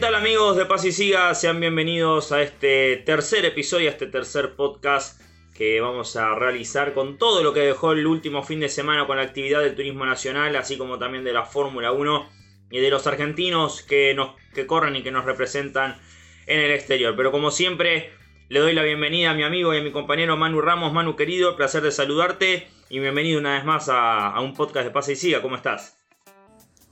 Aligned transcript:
tal 0.00 0.14
amigos 0.14 0.56
de 0.56 0.64
Paz 0.64 0.86
y 0.86 0.92
Siga? 0.92 1.34
Sean 1.34 1.60
bienvenidos 1.60 2.32
a 2.32 2.40
este 2.40 2.96
tercer 3.04 3.44
episodio, 3.44 3.90
a 3.90 3.92
este 3.92 4.06
tercer 4.06 4.54
podcast 4.54 5.20
que 5.54 5.78
vamos 5.82 6.16
a 6.16 6.34
realizar 6.34 6.94
con 6.94 7.18
todo 7.18 7.42
lo 7.42 7.52
que 7.52 7.60
dejó 7.60 7.92
el 7.92 8.06
último 8.06 8.42
fin 8.42 8.60
de 8.60 8.70
semana 8.70 9.06
con 9.06 9.18
la 9.18 9.24
actividad 9.24 9.60
del 9.60 9.74
turismo 9.74 10.06
nacional, 10.06 10.56
así 10.56 10.78
como 10.78 10.98
también 10.98 11.22
de 11.22 11.34
la 11.34 11.44
Fórmula 11.44 11.92
1 11.92 12.30
y 12.70 12.80
de 12.80 12.88
los 12.88 13.06
argentinos 13.06 13.82
que, 13.82 14.14
nos, 14.14 14.36
que 14.54 14.66
corren 14.66 14.96
y 14.96 15.02
que 15.02 15.10
nos 15.10 15.26
representan 15.26 16.00
en 16.46 16.60
el 16.60 16.70
exterior. 16.70 17.14
Pero 17.14 17.30
como 17.30 17.50
siempre, 17.50 18.10
le 18.48 18.60
doy 18.60 18.72
la 18.72 18.84
bienvenida 18.84 19.32
a 19.32 19.34
mi 19.34 19.42
amigo 19.42 19.74
y 19.74 19.80
a 19.80 19.82
mi 19.82 19.92
compañero 19.92 20.34
Manu 20.38 20.62
Ramos. 20.62 20.94
Manu 20.94 21.14
querido, 21.14 21.56
placer 21.56 21.82
de 21.82 21.92
saludarte 21.92 22.68
y 22.88 23.00
bienvenido 23.00 23.38
una 23.38 23.52
vez 23.52 23.66
más 23.66 23.90
a, 23.90 24.28
a 24.28 24.40
un 24.40 24.54
podcast 24.54 24.86
de 24.86 24.92
Paz 24.92 25.10
y 25.10 25.16
Siga. 25.16 25.42
¿Cómo 25.42 25.56
estás? 25.56 25.99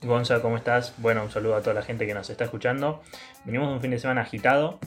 Gonza, 0.03 0.41
¿cómo 0.41 0.57
estás? 0.57 0.95
Bueno, 0.99 1.25
un 1.25 1.31
saludo 1.31 1.57
a 1.57 1.61
toda 1.61 1.75
la 1.75 1.83
gente 1.83 2.07
que 2.07 2.15
nos 2.15 2.31
está 2.31 2.45
escuchando. 2.45 3.03
Venimos 3.45 3.73
un 3.73 3.81
fin 3.81 3.91
de 3.91 3.99
semana 3.99 4.21
agitado. 4.21 4.79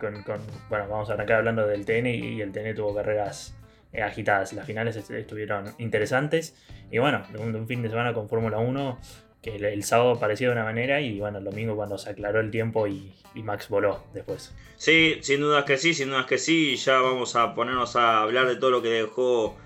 con, 0.00 0.24
bueno, 0.68 0.88
vamos 0.88 1.08
a 1.10 1.12
arrancar 1.12 1.36
hablando 1.36 1.64
del 1.64 1.84
TN 1.84 2.06
y 2.06 2.40
el 2.40 2.50
TN 2.50 2.74
tuvo 2.74 2.92
carreras 2.92 3.54
eh, 3.92 4.02
agitadas. 4.02 4.52
Las 4.54 4.66
finales 4.66 4.96
estuvieron 4.96 5.74
interesantes. 5.78 6.56
Y 6.90 6.98
bueno, 6.98 7.22
un, 7.38 7.68
fin 7.68 7.82
de 7.82 7.88
semana 7.88 8.12
con 8.12 8.28
Fórmula 8.28 8.58
1 8.58 8.98
que 9.40 9.54
el, 9.54 9.84
sábado 9.84 10.18
parecía 10.18 10.48
de 10.48 10.54
una 10.54 10.64
manera 10.64 11.00
y 11.00 11.20
bueno, 11.20 11.38
el 11.38 11.44
domingo 11.44 11.76
cuando 11.76 11.96
se 11.96 12.10
aclaró 12.10 12.40
el 12.40 12.50
tiempo 12.50 12.88
y, 12.88 13.14
y 13.36 13.44
Max 13.44 13.68
voló 13.68 14.02
después. 14.12 14.52
Sí, 14.74 15.18
sin 15.22 15.40
dudas 15.40 15.62
que 15.64 15.76
sí, 15.76 15.94
sin 15.94 16.08
dudas 16.08 16.26
que 16.26 16.38
sí. 16.38 16.74
Ya 16.74 16.98
vamos 16.98 17.36
a 17.36 17.54
ponernos 17.54 17.94
a 17.94 18.22
hablar 18.22 18.48
de 18.48 18.56
todo 18.56 18.72
lo 18.72 18.82
que 18.82 18.88
dejó 18.88 19.56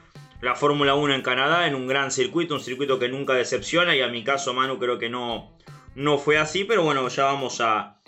la 0.42 0.56
Fórmula 0.56 0.96
1 0.96 1.15
en 1.15 1.23
Canadá 1.23 1.68
en 1.68 1.76
un 1.76 1.87
gran 1.87 2.10
circuito, 2.10 2.54
un 2.54 2.60
circuito 2.60 2.98
que 2.98 3.09
nunca 3.09 3.32
decepciona 3.32 3.95
y 3.95 4.02
a 4.02 4.09
mi 4.09 4.24
caso 4.24 4.52
Manu 4.52 4.76
creo 4.79 4.98
que 4.98 5.09
no, 5.09 5.57
no 5.95 6.18
fue 6.18 6.37
así, 6.37 6.65
pero 6.65 6.82
bueno, 6.82 7.07
ya 7.09 7.24
vamos 7.24 7.60
a, 7.60 8.01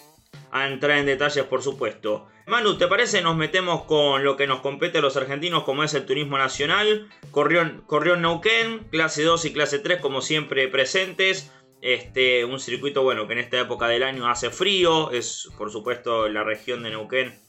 entrar 0.52 0.98
en 0.98 1.06
detalles 1.06 1.44
por 1.44 1.62
supuesto. 1.62 2.26
Manu, 2.46 2.76
¿te 2.76 2.88
parece? 2.88 3.22
Nos 3.22 3.36
metemos 3.36 3.84
con 3.84 4.24
lo 4.24 4.36
que 4.36 4.48
nos 4.48 4.60
compete 4.60 4.98
a 4.98 5.00
los 5.00 5.16
argentinos 5.16 5.62
como 5.62 5.84
es 5.84 5.94
el 5.94 6.06
turismo 6.06 6.36
nacional. 6.36 7.08
Corrió, 7.30 7.86
corrió 7.86 8.16
Neuquén, 8.16 8.80
clase 8.90 9.22
2 9.22 9.44
y 9.46 9.52
clase 9.52 9.78
3 9.78 10.00
como 10.00 10.20
siempre 10.20 10.68
presentes. 10.68 11.52
Este, 11.80 12.44
un 12.44 12.58
circuito 12.58 13.02
bueno 13.02 13.26
que 13.26 13.34
en 13.34 13.38
esta 13.40 13.60
época 13.60 13.86
del 13.88 14.02
año 14.02 14.28
hace 14.28 14.50
frío, 14.50 15.10
es 15.12 15.48
por 15.56 15.70
supuesto 15.70 16.28
la 16.28 16.42
región 16.42 16.82
de 16.82 16.90
Neuquén 16.90 17.44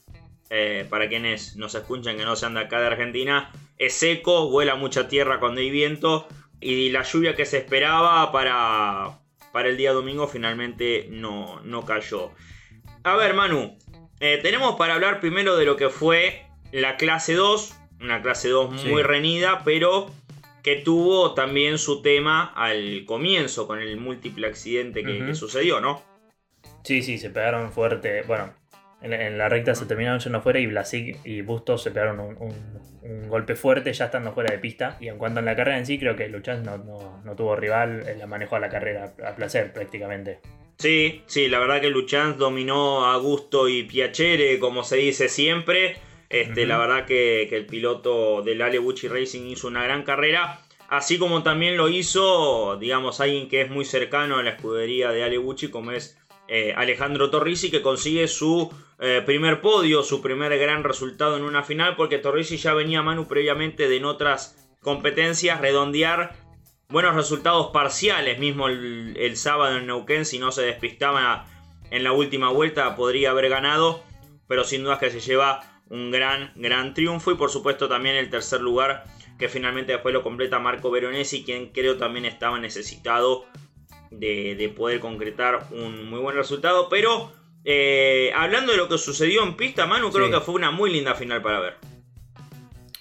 eh, 0.50 0.86
para 0.88 1.08
quienes 1.08 1.56
nos 1.56 1.74
escuchan 1.74 2.16
que 2.16 2.24
no 2.24 2.36
sean 2.36 2.54
de 2.54 2.60
acá 2.60 2.80
de 2.80 2.86
Argentina, 2.86 3.50
es 3.78 3.94
seco, 3.94 4.48
vuela 4.48 4.76
mucha 4.76 5.08
tierra 5.08 5.40
cuando 5.40 5.60
hay 5.60 5.70
viento 5.70 6.28
y 6.60 6.90
la 6.90 7.02
lluvia 7.02 7.34
que 7.34 7.44
se 7.44 7.58
esperaba 7.58 8.30
para, 8.32 9.18
para 9.52 9.68
el 9.68 9.76
día 9.76 9.92
domingo 9.92 10.28
finalmente 10.28 11.08
no, 11.10 11.60
no 11.60 11.84
cayó. 11.84 12.32
A 13.02 13.16
ver, 13.16 13.34
Manu, 13.34 13.76
eh, 14.20 14.38
tenemos 14.42 14.76
para 14.76 14.94
hablar 14.94 15.20
primero 15.20 15.56
de 15.56 15.64
lo 15.64 15.76
que 15.76 15.90
fue 15.90 16.46
la 16.72 16.96
clase 16.96 17.34
2, 17.34 17.74
una 18.00 18.22
clase 18.22 18.48
2 18.48 18.84
muy 18.84 19.02
reñida, 19.02 19.62
pero 19.64 20.10
que 20.62 20.76
tuvo 20.76 21.34
también 21.34 21.78
su 21.78 22.02
tema 22.02 22.52
al 22.56 23.04
comienzo 23.06 23.66
con 23.66 23.80
el 23.80 23.96
múltiple 23.98 24.46
accidente 24.46 25.04
que, 25.04 25.24
que 25.24 25.34
sucedió, 25.34 25.80
¿no? 25.80 26.02
Sí, 26.82 27.02
sí, 27.02 27.18
se 27.18 27.30
pegaron 27.30 27.72
fuerte. 27.72 28.22
Bueno, 28.22 28.52
en, 29.02 29.38
la 29.38 29.48
recta 29.48 29.74
se 29.74 29.86
terminaron 29.86 30.20
yendo 30.20 30.38
afuera 30.38 30.58
y 30.58 30.66
Blasic 30.66 31.18
y 31.24 31.42
Bustos 31.42 31.82
se 31.82 31.90
pegaron 31.90 32.20
un, 32.20 33.28
golpe 33.28 33.54
fuerte 33.54 33.92
ya 33.92 34.06
estando 34.06 34.32
fuera 34.32 34.52
de 34.52 34.58
pista. 34.58 34.96
Y 35.00 35.08
en 35.08 35.18
cuanto 35.18 35.40
a 35.40 35.42
la 35.42 35.54
carrera 35.54 35.78
en 35.78 35.86
sí, 35.86 35.98
creo 35.98 36.16
que 36.16 36.28
Luchans 36.28 36.64
no, 36.64 37.36
tuvo 37.36 37.54
rival, 37.56 38.04
la 38.18 38.26
manejó 38.26 38.56
a 38.56 38.60
la 38.60 38.68
carrera 38.68 39.14
a 39.24 39.36
placer 39.36 39.72
prácticamente. 39.72 40.40
Sí, 40.78 41.22
sí, 41.26 41.48
la 41.48 41.58
verdad 41.58 41.80
que 41.80 41.90
Luchans 41.90 42.36
dominó 42.36 43.06
a 43.06 43.16
gusto 43.16 43.68
y 43.68 43.84
Piacere, 43.84 44.58
como 44.58 44.82
se 44.84 44.96
dice 44.96 45.28
siempre. 45.28 45.96
Este, 46.28 46.66
La 46.66 46.78
verdad 46.78 47.06
que, 47.06 47.44
el 47.44 47.66
piloto 47.66 48.42
del 48.42 48.62
Ale 48.62 48.78
Bucci 48.78 49.08
Racing 49.08 49.46
hizo 49.46 49.68
una 49.68 49.84
gran 49.84 50.02
carrera. 50.02 50.60
Así 50.88 51.18
como 51.18 51.42
también 51.42 51.76
lo 51.76 51.88
hizo, 51.88 52.76
digamos, 52.76 53.20
alguien 53.20 53.48
que 53.48 53.62
es 53.62 53.70
muy 53.70 53.84
cercano 53.84 54.38
a 54.38 54.42
la 54.42 54.50
escudería 54.50 55.10
de 55.10 55.24
Ale 55.24 55.38
Bucci, 55.38 55.68
como 55.68 55.90
es 55.90 56.18
eh, 56.48 56.74
Alejandro 56.76 57.30
Torrisi, 57.30 57.70
que 57.70 57.82
consigue 57.82 58.28
su 58.28 58.72
eh, 58.98 59.22
primer 59.26 59.60
podio, 59.60 60.02
su 60.02 60.22
primer 60.22 60.56
gran 60.58 60.84
resultado 60.84 61.36
en 61.36 61.42
una 61.42 61.62
final, 61.62 61.96
porque 61.96 62.18
Torrisi 62.18 62.56
ya 62.56 62.74
venía 62.74 63.00
a 63.00 63.02
Manu 63.02 63.26
previamente 63.26 63.88
de 63.88 63.96
en 63.96 64.04
otras 64.04 64.56
competencias 64.80 65.60
redondear 65.60 66.36
buenos 66.88 67.14
resultados 67.14 67.72
parciales, 67.72 68.38
mismo 68.38 68.68
el, 68.68 69.36
sábado 69.36 69.76
en 69.76 69.86
Neuquén, 69.86 70.24
si 70.24 70.38
no 70.38 70.52
se 70.52 70.62
despistaba 70.62 71.46
en 71.90 72.04
la 72.04 72.12
última 72.12 72.50
vuelta, 72.50 72.94
podría 72.96 73.30
haber 73.30 73.48
ganado, 73.48 74.02
pero 74.46 74.64
sin 74.64 74.84
duda 74.84 74.98
que 74.98 75.10
se 75.10 75.20
lleva 75.20 75.80
un 75.88 76.10
gran, 76.10 76.52
gran 76.56 76.94
triunfo. 76.94 77.32
Y 77.32 77.34
por 77.36 77.50
supuesto 77.50 77.88
también 77.88 78.16
el 78.16 78.30
tercer 78.30 78.60
lugar 78.60 79.04
que 79.38 79.48
finalmente 79.48 79.92
después 79.92 80.14
lo 80.14 80.22
completa 80.22 80.58
Marco 80.58 80.90
Veronesi, 80.90 81.44
quien 81.44 81.72
creo 81.72 81.96
también 81.96 82.24
estaba 82.24 82.58
necesitado 82.58 83.44
de 84.10 84.72
poder 84.76 85.00
concretar 85.00 85.66
un 85.70 86.08
muy 86.08 86.20
buen 86.20 86.36
resultado, 86.36 86.88
pero 86.88 87.32
eh, 87.68 88.30
hablando 88.36 88.70
de 88.70 88.78
lo 88.78 88.88
que 88.88 88.96
sucedió 88.96 89.42
en 89.42 89.56
pista, 89.56 89.86
Manu, 89.86 90.12
creo 90.12 90.30
que 90.30 90.40
fue 90.40 90.54
una 90.54 90.70
muy 90.70 90.92
linda 90.92 91.16
final 91.16 91.42
para 91.42 91.58
ver. 91.58 91.74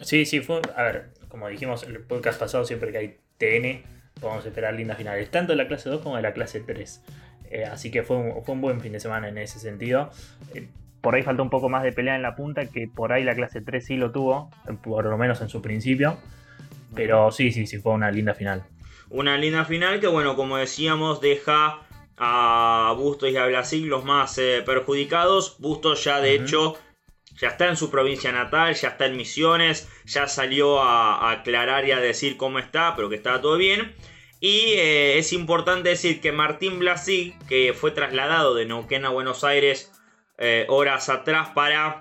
Sí, 0.02 0.26
sí, 0.26 0.40
fue. 0.40 0.60
A 0.76 0.82
ver, 0.82 1.14
como 1.28 1.48
dijimos 1.48 1.84
en 1.84 1.92
el 1.92 2.02
podcast 2.02 2.40
pasado, 2.40 2.66
siempre 2.66 2.92
que 2.92 2.98
hay 2.98 3.18
TN, 3.38 3.84
podemos 4.20 4.44
esperar 4.44 4.74
lindas 4.74 4.98
finales, 4.98 5.30
tanto 5.30 5.52
de 5.54 5.58
la 5.58 5.68
clase 5.68 5.88
2 5.90 6.02
como 6.02 6.16
de 6.16 6.24
la 6.24 6.34
clase 6.34 6.62
3. 6.62 7.04
Eh, 7.52 7.66
así 7.66 7.92
que 7.92 8.02
fue 8.02 8.18
un, 8.18 8.44
fue 8.44 8.56
un, 8.56 8.62
buen 8.62 8.82
fin 8.82 8.92
de 8.92 9.00
semana 9.00 9.30
en 9.30 9.38
ese 9.38 9.60
sentido. 9.60 10.10
Eh, 10.56 10.68
por 11.00 11.14
ahí 11.14 11.22
faltó 11.22 11.44
un 11.44 11.52
poco 11.52 11.70
más 11.70 11.84
de 11.84 11.92
pelea 11.92 12.16
en 12.16 12.24
la 12.24 12.36
punta, 12.36 12.66
que 12.66 12.88
por 12.88 13.14
ahí 13.14 13.24
la 13.24 13.36
clase 13.36 13.62
3 13.62 13.86
sí 13.86 13.98
lo 13.98 14.12
tuvo, 14.12 14.50
por 14.84 15.06
lo 15.06 15.16
menos 15.20 15.42
en 15.42 15.50
su 15.50 15.62
principio. 15.62 16.18
Pero 16.96 17.30
sí, 17.30 17.52
sí, 17.52 17.68
sí, 17.68 17.78
fue 17.78 17.94
una 17.94 18.10
linda 18.10 18.34
final. 18.34 18.64
Una 19.10 19.38
linda 19.38 19.66
final 19.66 20.00
que, 20.00 20.08
bueno, 20.08 20.36
como 20.36 20.58
decíamos, 20.58 21.22
deja 21.22 21.82
a 22.18 22.94
Bustos 22.98 23.30
y 23.30 23.38
a 23.38 23.46
Blasil 23.46 23.88
los 23.88 24.04
más 24.04 24.38
eh, 24.38 24.64
perjudicados. 24.66 25.58
Bustos 25.60 26.04
ya 26.04 26.22
de 26.22 26.36
hecho 26.36 26.78
ya 27.38 27.50
está 27.50 27.68
en 27.68 27.78
su 27.78 27.92
provincia 27.92 28.32
natal, 28.32 28.74
ya 28.76 28.90
está 28.90 29.06
en 29.06 29.18
Misiones, 29.18 29.90
ya 30.06 30.28
salió 30.28 30.82
a, 30.82 31.32
aclarar 31.32 31.86
y 31.86 31.92
a 31.92 32.00
decir 32.00 32.38
cómo 32.38 32.60
está, 32.60 32.96
pero 32.96 33.10
que 33.10 33.16
está 33.16 33.42
todo 33.42 33.58
bien. 33.58 33.94
Y 34.40 34.74
eh, 34.74 35.18
es 35.18 35.34
importante 35.34 35.90
decir 35.90 36.22
que 36.22 36.32
Martín 36.32 36.80
Blasi, 36.80 37.36
que 37.48 37.74
fue 37.74 37.92
trasladado 37.92 38.54
de 38.54 38.66
Neuquén 38.66 39.06
a 39.06 39.10
Buenos 39.10 39.44
Aires 39.44 39.92
eh, 40.38 40.66
horas 40.70 41.10
atrás 41.10 41.50
para 41.54 42.00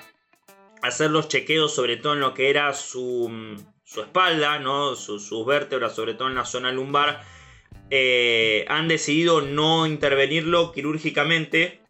hacer 0.83 1.11
los 1.11 1.29
chequeos, 1.29 1.75
sobre 1.75 1.97
todo 1.97 2.15
en 2.15 2.21
lo 2.21 2.35
que 2.35 2.51
era 2.51 2.73
su, 2.75 3.57
su 3.95 4.01
espalda, 4.01 4.59
¿no? 4.59 4.97
sus 4.97 5.47
vértebras, 5.47 5.95
sobre 5.95 6.15
todo 6.15 6.29
en 6.29 6.35
la 6.35 6.45
zona 6.45 6.73
lumbar, 6.73 7.23
eh, 7.91 8.65
han 8.69 8.89
decidido 8.89 9.41
no 9.41 9.87
intervenirlo 9.87 10.73
quirúrgicamente. 10.73 11.81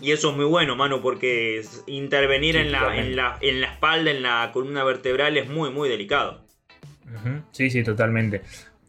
Y 0.00 0.12
eso 0.12 0.30
es 0.30 0.36
muy 0.36 0.44
bueno, 0.44 0.76
mano, 0.76 1.00
porque 1.00 1.62
intervenir 1.86 2.56
en, 2.56 2.72
la, 2.72 2.96
en, 2.96 3.16
la, 3.16 3.38
en 3.40 3.60
la 3.60 3.68
espalda, 3.68 4.10
en 4.10 4.22
la 4.22 4.50
columna 4.52 4.84
vertebral 4.84 5.36
es 5.36 5.48
muy, 5.48 5.70
muy 5.70 5.88
delicado. 5.88 6.44
Sí, 7.52 7.70
sí, 7.70 7.82
totalmente. 7.82 8.42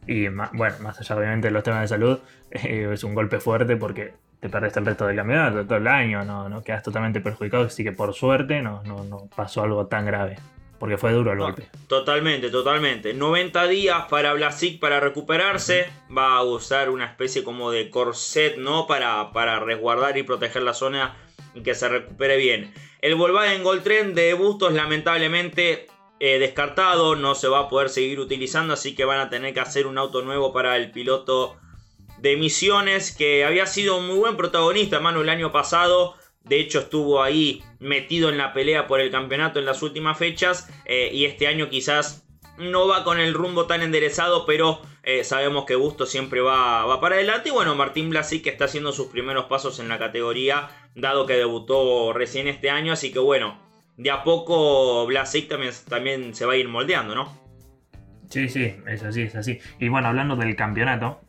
Y 0.06 0.28
bueno, 0.28 0.76
más 0.80 1.00
allá 1.00 1.16
obviamente 1.16 1.48
de 1.48 1.52
los 1.52 1.62
temas 1.62 1.82
de 1.82 1.88
salud, 1.88 2.18
eh, 2.50 2.90
es 2.92 3.04
un 3.04 3.14
golpe 3.14 3.40
fuerte 3.40 3.76
porque 3.76 4.14
te 4.40 4.48
perdiste 4.48 4.80
el 4.80 4.86
resto 4.86 5.06
del 5.06 5.16
campeonato, 5.16 5.64
todo 5.64 5.78
el 5.78 5.86
año, 5.86 6.24
no, 6.24 6.48
no 6.48 6.62
quedas 6.62 6.82
totalmente 6.82 7.20
perjudicado, 7.20 7.64
así 7.64 7.82
que 7.84 7.92
por 7.92 8.12
suerte 8.12 8.60
no, 8.60 8.82
no, 8.82 9.04
no 9.04 9.28
pasó 9.34 9.62
algo 9.62 9.86
tan 9.86 10.04
grave. 10.04 10.36
Porque 10.78 10.98
fue 10.98 11.12
duro 11.12 11.32
el 11.32 11.38
golpe. 11.38 11.68
Totalmente, 11.86 12.50
totalmente. 12.50 13.14
90 13.14 13.66
días 13.68 14.04
para 14.10 14.32
Blasic 14.34 14.80
para 14.80 15.00
recuperarse. 15.00 15.86
Va 16.16 16.36
a 16.36 16.42
usar 16.42 16.90
una 16.90 17.06
especie 17.06 17.44
como 17.44 17.70
de 17.70 17.90
corset, 17.90 18.56
¿no? 18.56 18.86
Para, 18.86 19.32
para 19.32 19.60
resguardar 19.60 20.18
y 20.18 20.24
proteger 20.24 20.62
la 20.62 20.74
zona 20.74 21.16
y 21.54 21.62
que 21.62 21.74
se 21.74 21.88
recupere 21.88 22.36
bien. 22.36 22.74
El 23.00 23.14
Volkswagen 23.14 23.62
Gold 23.62 23.84
de 23.84 24.34
Bustos, 24.34 24.72
lamentablemente 24.72 25.86
eh, 26.18 26.38
descartado. 26.38 27.16
No 27.16 27.34
se 27.34 27.48
va 27.48 27.60
a 27.60 27.68
poder 27.68 27.88
seguir 27.88 28.18
utilizando. 28.18 28.74
Así 28.74 28.94
que 28.94 29.04
van 29.04 29.20
a 29.20 29.30
tener 29.30 29.54
que 29.54 29.60
hacer 29.60 29.86
un 29.86 29.96
auto 29.96 30.22
nuevo 30.22 30.52
para 30.52 30.76
el 30.76 30.90
piloto 30.90 31.56
de 32.18 32.36
Misiones. 32.36 33.14
Que 33.14 33.44
había 33.44 33.66
sido 33.66 33.98
un 33.98 34.08
muy 34.08 34.16
buen 34.16 34.36
protagonista, 34.36 34.98
mano, 35.00 35.20
el 35.20 35.28
año 35.28 35.52
pasado 35.52 36.16
de 36.44 36.60
hecho, 36.60 36.80
estuvo 36.80 37.22
ahí 37.22 37.62
metido 37.80 38.28
en 38.28 38.36
la 38.36 38.52
pelea 38.52 38.86
por 38.86 39.00
el 39.00 39.10
campeonato 39.10 39.58
en 39.58 39.64
las 39.64 39.82
últimas 39.82 40.18
fechas. 40.18 40.70
Eh, 40.84 41.10
y 41.12 41.24
este 41.24 41.46
año 41.46 41.70
quizás 41.70 42.26
no 42.58 42.86
va 42.86 43.02
con 43.02 43.18
el 43.18 43.32
rumbo 43.32 43.66
tan 43.66 43.82
enderezado, 43.82 44.44
pero 44.44 44.80
eh, 45.02 45.24
sabemos 45.24 45.64
que 45.64 45.74
Busto 45.74 46.04
siempre 46.04 46.42
va, 46.42 46.84
va, 46.84 47.00
para 47.00 47.14
adelante. 47.14 47.48
Y 47.48 47.52
bueno, 47.52 47.74
Martín 47.74 48.10
Blasi 48.10 48.42
que 48.42 48.50
está 48.50 48.66
haciendo 48.66 48.92
sus 48.92 49.06
primeros 49.06 49.46
pasos 49.46 49.80
en 49.80 49.88
la 49.88 49.98
categoría, 49.98 50.68
dado 50.94 51.24
que 51.24 51.32
debutó 51.32 52.12
recién 52.12 52.46
este 52.46 52.68
año. 52.68 52.92
Así 52.92 53.10
que 53.10 53.20
bueno, 53.20 53.58
de 53.96 54.10
a 54.10 54.22
poco 54.22 55.06
Blasic 55.06 55.48
también, 55.48 55.72
también 55.88 56.34
se 56.34 56.44
va 56.44 56.52
a 56.52 56.56
ir 56.56 56.68
moldeando, 56.68 57.14
¿no? 57.14 57.42
Sí, 58.28 58.50
sí, 58.50 58.76
es 58.86 59.02
así, 59.02 59.22
es 59.22 59.34
así. 59.34 59.58
Y 59.78 59.88
bueno, 59.88 60.08
hablando 60.08 60.36
del 60.36 60.56
campeonato, 60.56 61.22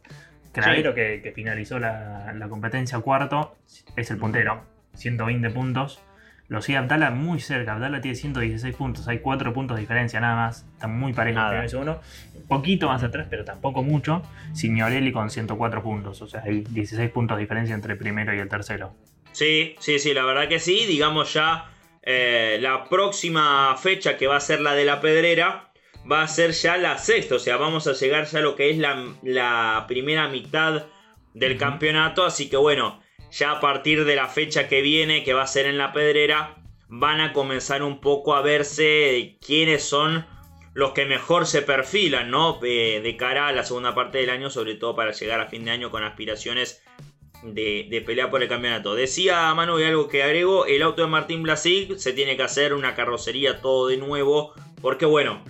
Cravero, 0.51 0.93
que, 0.93 1.31
finalizó 1.35 1.79
la, 1.79 2.33
la, 2.33 2.49
competencia 2.49 2.99
cuarto, 2.99 3.55
es 3.95 4.09
el 4.09 4.17
puntero, 4.17 4.74
120 4.95 5.49
puntos. 5.51 6.01
Lo 6.47 6.61
sigue 6.61 6.77
Abdala 6.77 7.09
muy 7.11 7.39
cerca. 7.39 7.73
Abdala 7.73 8.01
tiene 8.01 8.15
116 8.15 8.75
puntos. 8.75 9.07
Hay 9.07 9.19
4 9.19 9.53
puntos 9.53 9.77
de 9.77 9.81
diferencia 9.81 10.19
nada 10.19 10.35
más. 10.35 10.65
Está 10.73 10.87
muy 10.87 11.13
parejo 11.13 11.39
el 11.51 11.69
segundo. 11.69 12.01
Poquito 12.47 12.87
más 12.87 13.03
atrás, 13.03 13.27
pero 13.29 13.43
tampoco 13.43 13.81
mucho. 13.81 14.21
Signorelli 14.53 15.11
con 15.11 15.29
104 15.29 15.81
puntos. 15.81 16.21
O 16.21 16.27
sea, 16.27 16.43
hay 16.45 16.61
16 16.61 17.09
puntos 17.09 17.37
de 17.37 17.41
diferencia 17.41 17.73
entre 17.73 17.93
el 17.93 17.97
primero 17.97 18.33
y 18.35 18.39
el 18.39 18.47
tercero. 18.47 18.93
Sí, 19.31 19.75
sí, 19.79 19.97
sí, 19.97 20.13
la 20.13 20.23
verdad 20.23 20.47
que 20.47 20.59
sí. 20.59 20.85
Digamos 20.87 21.33
ya 21.33 21.65
eh, 22.03 22.59
la 22.61 22.87
próxima 22.87 23.75
fecha 23.77 24.15
que 24.15 24.27
va 24.27 24.37
a 24.37 24.39
ser 24.39 24.61
la 24.61 24.75
de 24.75 24.85
la 24.85 25.01
Pedrera 25.01 25.71
va 26.09 26.21
a 26.21 26.27
ser 26.27 26.51
ya 26.51 26.77
la 26.77 26.97
sexta. 26.99 27.35
O 27.35 27.39
sea, 27.39 27.57
vamos 27.57 27.87
a 27.87 27.93
llegar 27.93 28.25
ya 28.27 28.39
a 28.39 28.41
lo 28.43 28.55
que 28.55 28.69
es 28.69 28.77
la, 28.77 29.85
primera 29.87 30.27
mitad 30.29 30.85
del 31.33 31.57
campeonato. 31.57 32.23
Así 32.23 32.49
que 32.49 32.57
bueno 32.57 33.01
ya 33.31 33.51
a 33.51 33.59
partir 33.59 34.05
de 34.05 34.15
la 34.15 34.27
fecha 34.27 34.67
que 34.67 34.81
viene, 34.81 35.23
que 35.23 35.33
va 35.33 35.43
a 35.43 35.47
ser 35.47 35.65
en 35.65 35.77
la 35.77 35.93
pedrera, 35.93 36.55
van 36.87 37.21
a 37.21 37.33
comenzar 37.33 37.83
un 37.83 37.99
poco 37.99 38.35
a 38.35 38.41
verse 38.41 39.37
quiénes 39.45 39.83
son 39.83 40.25
los 40.73 40.91
que 40.91 41.05
mejor 41.05 41.45
se 41.47 41.61
perfilan, 41.61 42.29
¿no? 42.29 42.59
Eh, 42.63 42.99
de 43.01 43.17
cara 43.17 43.47
a 43.47 43.53
la 43.53 43.63
segunda 43.63 43.95
parte 43.95 44.17
del 44.17 44.29
año, 44.29 44.49
sobre 44.49 44.75
todo 44.75 44.95
para 44.95 45.11
llegar 45.13 45.39
a 45.39 45.47
fin 45.47 45.63
de 45.63 45.71
año 45.71 45.89
con 45.89 46.03
aspiraciones 46.03 46.83
de, 47.43 47.87
de 47.89 48.01
pelea 48.01 48.29
por 48.29 48.43
el 48.43 48.49
campeonato. 48.49 48.93
Decía 48.93 49.53
Manu 49.53 49.79
y 49.79 49.83
algo 49.83 50.07
que 50.09 50.23
agrego, 50.23 50.65
el 50.65 50.81
auto 50.81 51.03
de 51.03 51.07
Martín 51.07 51.43
Blasig 51.43 51.97
se 51.97 52.11
tiene 52.11 52.35
que 52.35 52.43
hacer 52.43 52.73
una 52.73 52.93
carrocería 52.93 53.61
todo 53.61 53.87
de 53.87 53.97
nuevo, 53.97 54.53
porque 54.81 55.05
bueno, 55.05 55.43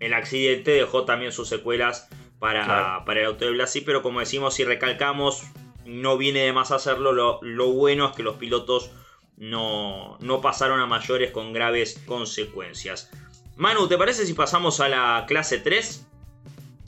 el 0.00 0.14
accidente 0.14 0.72
dejó 0.72 1.04
también 1.04 1.30
sus 1.32 1.48
secuelas 1.48 2.08
para, 2.38 3.04
para 3.04 3.20
el 3.20 3.26
auto 3.26 3.44
de 3.44 3.52
Blasig, 3.52 3.84
pero 3.84 4.02
como 4.02 4.18
decimos 4.20 4.58
y 4.58 4.64
recalcamos, 4.64 5.44
no 5.84 6.16
viene 6.16 6.40
de 6.40 6.52
más 6.52 6.70
hacerlo. 6.70 7.12
Lo, 7.40 7.72
bueno 7.72 8.06
es 8.06 8.16
que 8.16 8.22
los 8.22 8.36
pilotos 8.36 8.90
no, 9.36 10.18
no, 10.20 10.40
pasaron 10.40 10.80
a 10.80 10.86
mayores 10.86 11.30
con 11.30 11.52
graves 11.52 12.00
consecuencias. 12.06 13.10
Manu, 13.56 13.88
¿te 13.88 13.98
parece 13.98 14.26
si 14.26 14.34
pasamos 14.34 14.80
a 14.80 14.88
la 14.88 15.24
clase 15.26 15.58
3? 15.58 16.06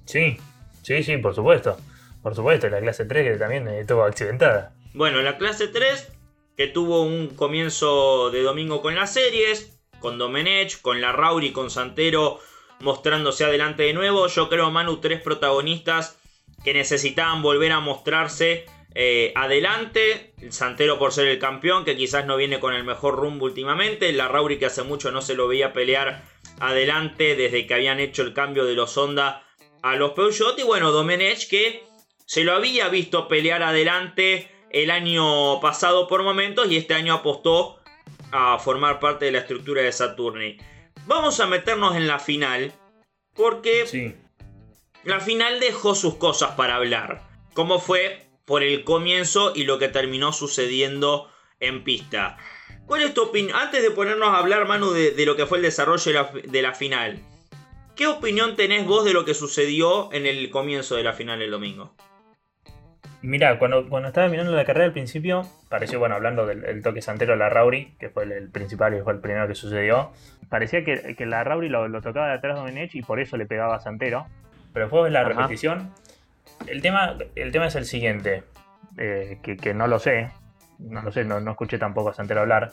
Sí, 0.05 0.37
sí, 0.83 1.03
sí, 1.03 1.17
por 1.19 1.35
supuesto. 1.35 1.77
Por 2.23 2.35
supuesto, 2.35 2.69
la 2.69 2.81
clase 2.81 3.05
3 3.05 3.33
que 3.33 3.39
también 3.39 3.69
estuvo 3.69 4.03
accidentada. 4.05 4.75
Bueno, 4.95 5.21
la 5.21 5.37
clase 5.37 5.69
3 5.69 6.13
que 6.57 6.69
tuvo 6.69 7.03
un 7.03 7.29
comienzo 7.29 8.31
de 8.31 8.43
domingo 8.43 8.81
con 8.81 8.95
las 8.95 9.13
series, 9.13 9.79
con 10.01 10.19
Domenech, 10.19 10.81
con 10.81 11.01
la 11.01 11.13
Rauri, 11.13 11.53
con 11.53 11.71
Santero 11.71 12.41
mostrándose 12.81 13.45
adelante 13.45 13.85
de 13.85 13.93
nuevo. 13.93 14.27
Yo 14.29 14.49
creo, 14.49 14.71
Manu, 14.71 14.99
tres 14.99 15.21
protagonistas 15.21 16.19
que 16.63 16.75
necesitaban 16.75 17.43
volver 17.43 17.73
a 17.73 17.81
mostrarse 17.81 18.67
eh, 18.95 19.33
adelante, 19.35 20.35
el 20.41 20.53
Santero 20.53 20.99
por 20.99 21.13
ser 21.13 21.27
el 21.27 21.39
campeón, 21.39 21.85
que 21.85 21.97
quizás 21.97 22.27
no 22.27 22.37
viene 22.37 22.61
con 22.61 22.75
el 22.75 22.85
mejor 22.85 23.17
rumbo 23.17 23.47
últimamente. 23.47 24.13
La 24.13 24.29
Rauri 24.29 24.59
que 24.59 24.67
hace 24.67 24.83
mucho 24.83 25.11
no 25.11 25.21
se 25.21 25.35
lo 25.35 25.49
veía 25.49 25.73
pelear 25.73 26.23
adelante 26.61 27.35
desde 27.35 27.67
que 27.67 27.75
habían 27.75 27.99
hecho 27.99 28.23
el 28.23 28.35
cambio 28.35 28.65
de 28.65 28.75
los 28.75 28.97
Honda 28.97 29.45
a 29.83 29.97
los 29.97 30.13
Peugeot. 30.13 30.59
Y 30.59 30.63
bueno, 30.63 30.93
Domenech 30.93 31.49
que 31.49 31.83
se 32.25 32.45
lo 32.45 32.53
había 32.53 32.89
visto 32.89 33.27
pelear 33.27 33.63
adelante 33.63 34.49
el 34.71 34.91
año 34.91 35.61
pasado 35.61 36.07
por 36.07 36.23
momentos 36.23 36.71
y 36.71 36.77
este 36.77 36.95
año 36.95 37.15
apostó 37.15 37.81
a 38.31 38.59
formar 38.59 39.01
parte 39.01 39.27
de 39.27 39.33
la 39.33 39.39
estructura 39.41 39.83
de 39.83 39.93
Saturni. 39.93 40.57
Vamos 41.07 41.41
a 41.41 41.47
meternos 41.47 41.97
en 41.97 42.07
la 42.07 42.19
final 42.19 42.73
porque 43.35 44.15
la 45.03 45.21
final 45.21 45.59
dejó 45.61 45.95
sus 45.95 46.15
cosas 46.15 46.53
para 46.53 46.77
hablar. 46.77 47.29
Como 47.55 47.79
fue 47.79 48.25
por 48.45 48.63
el 48.63 48.85
comienzo 48.85 49.53
y 49.55 49.65
lo 49.65 49.79
que 49.79 49.89
terminó 49.89 50.33
sucediendo 50.33 51.31
en 51.61 51.85
pista. 51.85 52.37
¿Cuál 52.87 53.03
es 53.03 53.15
tu 53.15 53.23
opinión? 53.23 53.57
Antes 53.59 53.83
de 53.83 53.91
ponernos 53.91 54.29
a 54.29 54.39
hablar, 54.39 54.67
Manu, 54.67 54.91
de, 54.91 55.15
lo 55.25 55.37
que 55.37 55.47
fue 55.47 55.59
el 55.59 55.65
desarrollo 55.65 56.29
de 56.45 56.63
la, 56.63 56.75
final, 56.75 57.19
¿qué 57.97 58.07
opinión 58.07 58.57
tenés 58.57 58.87
vos 58.87 59.05
de 59.05 59.15
lo 59.15 59.25
que 59.25 59.33
sucedió 59.33 60.13
en 60.13 60.27
el 60.27 60.51
comienzo 60.51 60.97
de 60.97 61.03
la 61.03 61.15
final 61.15 61.41
el 61.41 61.51
domingo? 61.51 61.95
Mira, 63.23 63.59
cuando, 63.59 63.89
cuando 63.89 64.09
estaba 64.09 64.29
mirando 64.29 64.53
la 64.53 64.67
carrera 64.67 64.85
al 64.85 64.93
principio, 64.93 65.49
pareció, 65.71 65.99
bueno, 65.99 66.15
hablando 66.15 66.45
del 66.45 66.83
toque 66.83 67.01
santero 67.01 67.33
de 67.33 67.39
la 67.39 67.49
Rauri, 67.49 67.97
que 67.99 68.11
fue 68.11 68.25
el, 68.25 68.51
principal 68.51 68.95
y 68.95 69.01
fue 69.01 69.15
el 69.15 69.21
primero 69.21 69.49
que 69.49 69.55
sucedió, 69.55 70.13
parecía 70.51 70.85
que, 70.85 71.17
la 71.25 71.43
Rauri 71.43 71.71
lo, 71.71 71.89
tocaba 72.03 72.29
de 72.29 72.35
atrás 72.35 72.55
de 72.55 72.61
Domenech 72.61 72.95
y 72.95 73.01
por 73.01 73.21
eso 73.21 73.39
le 73.39 73.47
pegaba 73.47 73.77
a 73.77 73.81
Santero. 73.81 74.27
Pero 74.75 74.87
después 74.87 75.11
la 75.11 75.25
repetición 75.25 75.95
el 76.67 76.83
tema, 76.83 77.17
el 77.35 77.53
tema 77.53 77.67
es 77.67 77.75
el 77.75 77.85
siguiente, 77.85 78.45
eh, 78.99 79.39
que, 79.43 79.75
no 79.75 79.87
lo 79.87 79.99
sé, 79.99 80.31
no 80.79 81.03
lo 81.03 81.13
sé, 81.13 81.25
no, 81.25 81.39
escuché 81.51 81.79
tampoco 81.79 82.11
a 82.11 82.15
Santero 82.15 82.41
hablar. 82.41 82.73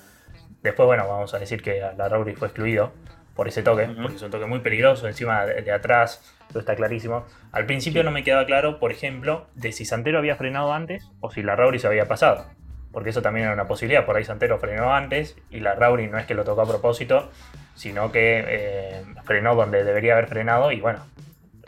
Después, 0.62 0.86
bueno, 0.86 1.08
vamos 1.08 1.34
a 1.34 1.40
decir 1.40 1.62
que 1.62 1.80
la 1.80 2.10
Rauri 2.10 2.36
fue 2.36 2.48
excluido 2.48 2.94
por 3.36 3.48
ese 3.48 3.64
toque, 3.64 3.88
porque 3.88 4.18
es 4.18 4.22
un 4.22 4.32
toque 4.32 4.46
muy 4.46 4.60
peligroso, 4.60 5.08
encima 5.08 5.46
de, 5.46 5.72
atrás, 5.72 6.36
eso 6.50 6.60
está 6.60 6.76
clarísimo. 6.76 7.26
Al 7.52 7.66
principio 7.66 8.04
no 8.04 8.12
me 8.12 8.24
quedaba 8.24 8.46
claro, 8.46 8.80
por 8.80 8.92
ejemplo, 8.92 9.48
de 9.56 9.72
si 9.72 9.86
Santero 9.86 10.20
había 10.20 10.36
frenado 10.36 10.74
antes 10.74 11.10
o 11.22 11.32
si 11.32 11.42
la 11.42 11.56
Rauri 11.56 11.80
se 11.80 11.88
había 11.88 12.08
pasado. 12.08 12.46
Porque 12.92 13.12
eso 13.12 13.22
también 13.22 13.46
era 13.46 13.54
una 13.54 13.68
posibilidad, 13.68 14.06
por 14.06 14.18
ahí 14.18 14.26
Santero 14.26 14.60
frenó 14.60 14.94
antes 14.94 15.38
y 15.50 15.62
la 15.62 15.76
Rauri 15.76 16.08
no 16.08 16.18
es 16.18 16.26
que 16.26 16.34
lo 16.34 16.44
tocó 16.44 16.62
a 16.62 16.68
propósito, 16.68 17.32
sino 17.74 18.12
que 18.12 18.44
eh, 18.46 19.04
frenó 19.24 19.56
donde 19.56 19.86
debería 19.86 20.14
haber 20.14 20.28
frenado 20.28 20.74
y 20.74 20.82
bueno, 20.82 21.00